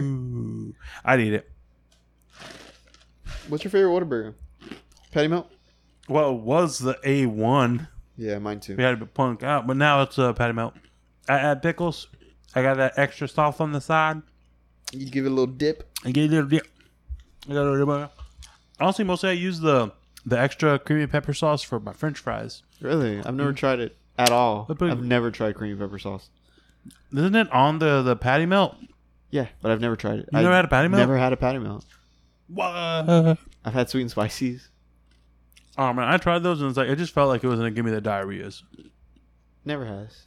[1.05, 1.49] i'd eat it
[3.47, 4.33] What's your favorite Whataburger?
[5.11, 5.49] Patty melt.
[6.07, 8.75] well it was the a1 Yeah, mine too.
[8.75, 10.73] we had to punk out but now it's uh patty melt
[11.27, 12.07] i add pickles
[12.55, 14.21] i got that extra sauce on the side
[14.91, 15.89] You give it a little dip.
[16.05, 16.67] I give it a little dip.
[17.49, 18.09] I got a little bit.
[18.79, 19.91] Honestly, mostly I use the
[20.25, 22.63] the extra creamy pepper sauce for my French fries.
[22.81, 23.55] Really, I've never mm-hmm.
[23.55, 24.67] tried it at all.
[24.69, 26.29] I've never tried creamy pepper sauce.
[27.11, 28.75] Isn't it on the the patty melt?
[29.31, 30.29] Yeah, but I've never tried it.
[30.31, 30.99] You never had a patty melt?
[30.99, 31.85] Never had a patty melt.
[32.47, 32.67] What?
[32.71, 34.69] I've had sweet and spices.
[35.77, 37.71] Oh man, I tried those and it's like it just felt like it was gonna
[37.71, 38.63] give me the diarrheas.
[39.65, 40.25] Never has.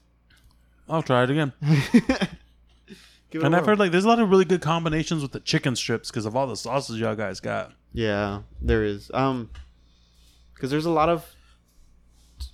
[0.88, 1.52] I'll try it again.
[3.32, 5.76] It And I've heard like there's a lot of really good combinations with the chicken
[5.76, 7.72] strips because of all the sauces y'all guys got.
[7.92, 9.10] Yeah, there is.
[9.14, 9.50] Um,
[10.54, 11.24] because there's a lot of.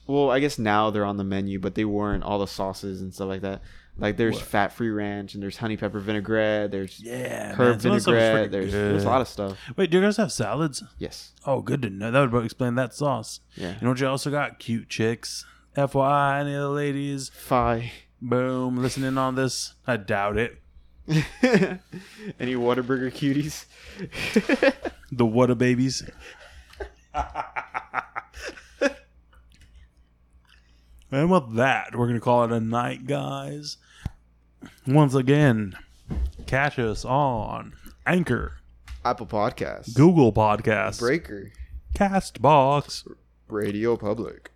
[0.07, 3.12] Well, I guess now they're on the menu, but they weren't all the sauces and
[3.12, 3.62] stuff like that.
[3.99, 4.45] Like there's What?
[4.45, 6.70] fat-free ranch and there's honey pepper vinaigrette.
[6.70, 8.49] There's Yeah, herb some of that stuff is vinaigrette.
[8.49, 9.59] freaking There's there's a lot of stuff.
[9.76, 10.82] Wait, do you guys have salads?
[10.99, 11.32] Yes.
[11.47, 12.11] Oh, good to know.
[12.11, 13.41] That would explain that sauce.
[13.55, 13.74] Yeah.
[13.74, 14.59] You know what you also got?
[14.59, 17.91] Cute chicks FYI, any of the ladies, Fi.
[18.20, 19.74] boom, listening on this.
[19.87, 20.61] I doubt it.
[22.41, 23.65] Any Whataburger cuties?
[25.13, 26.03] The What a Babies.
[31.11, 33.77] and with that, we're going to call it a night, guys.
[34.87, 35.77] Once again,
[36.47, 37.73] catch us on
[38.07, 38.59] Anchor,
[39.05, 39.95] Apple Podcasts.
[39.95, 41.53] Google Podcasts, Breaker.
[41.95, 43.07] Castbox,
[43.49, 44.51] Radio Public.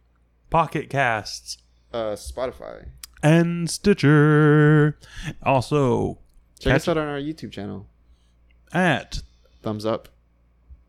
[0.51, 1.59] Pocket Casts,
[1.93, 2.89] Uh, Spotify.
[3.23, 4.99] and Stitcher.
[5.43, 6.19] Also,
[6.61, 7.87] Check Catch- us out on our YouTube channel.
[8.73, 9.23] at
[9.63, 10.09] Thumbs up.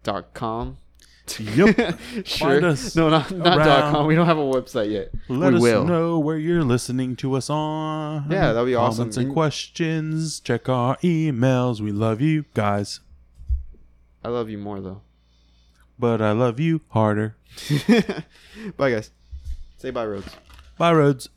[0.03, 0.77] Dot com.
[1.39, 1.75] Yup.
[2.25, 2.49] sure.
[2.49, 4.05] Find us no, not not dot com.
[4.07, 5.11] We don't have a website yet.
[5.29, 5.85] Let we us will.
[5.85, 8.29] know where you're listening to us on.
[8.29, 8.97] Yeah, that'd be awesome.
[9.03, 10.39] Comments and And- questions.
[10.41, 11.79] Check our emails.
[11.79, 12.99] We love you guys,
[14.25, 15.01] I love you more though.
[15.97, 17.35] but I love you harder.
[18.77, 19.11] bye guys.
[19.77, 20.29] Say bye, Rhodes.
[20.77, 21.29] Bye, Rhodes.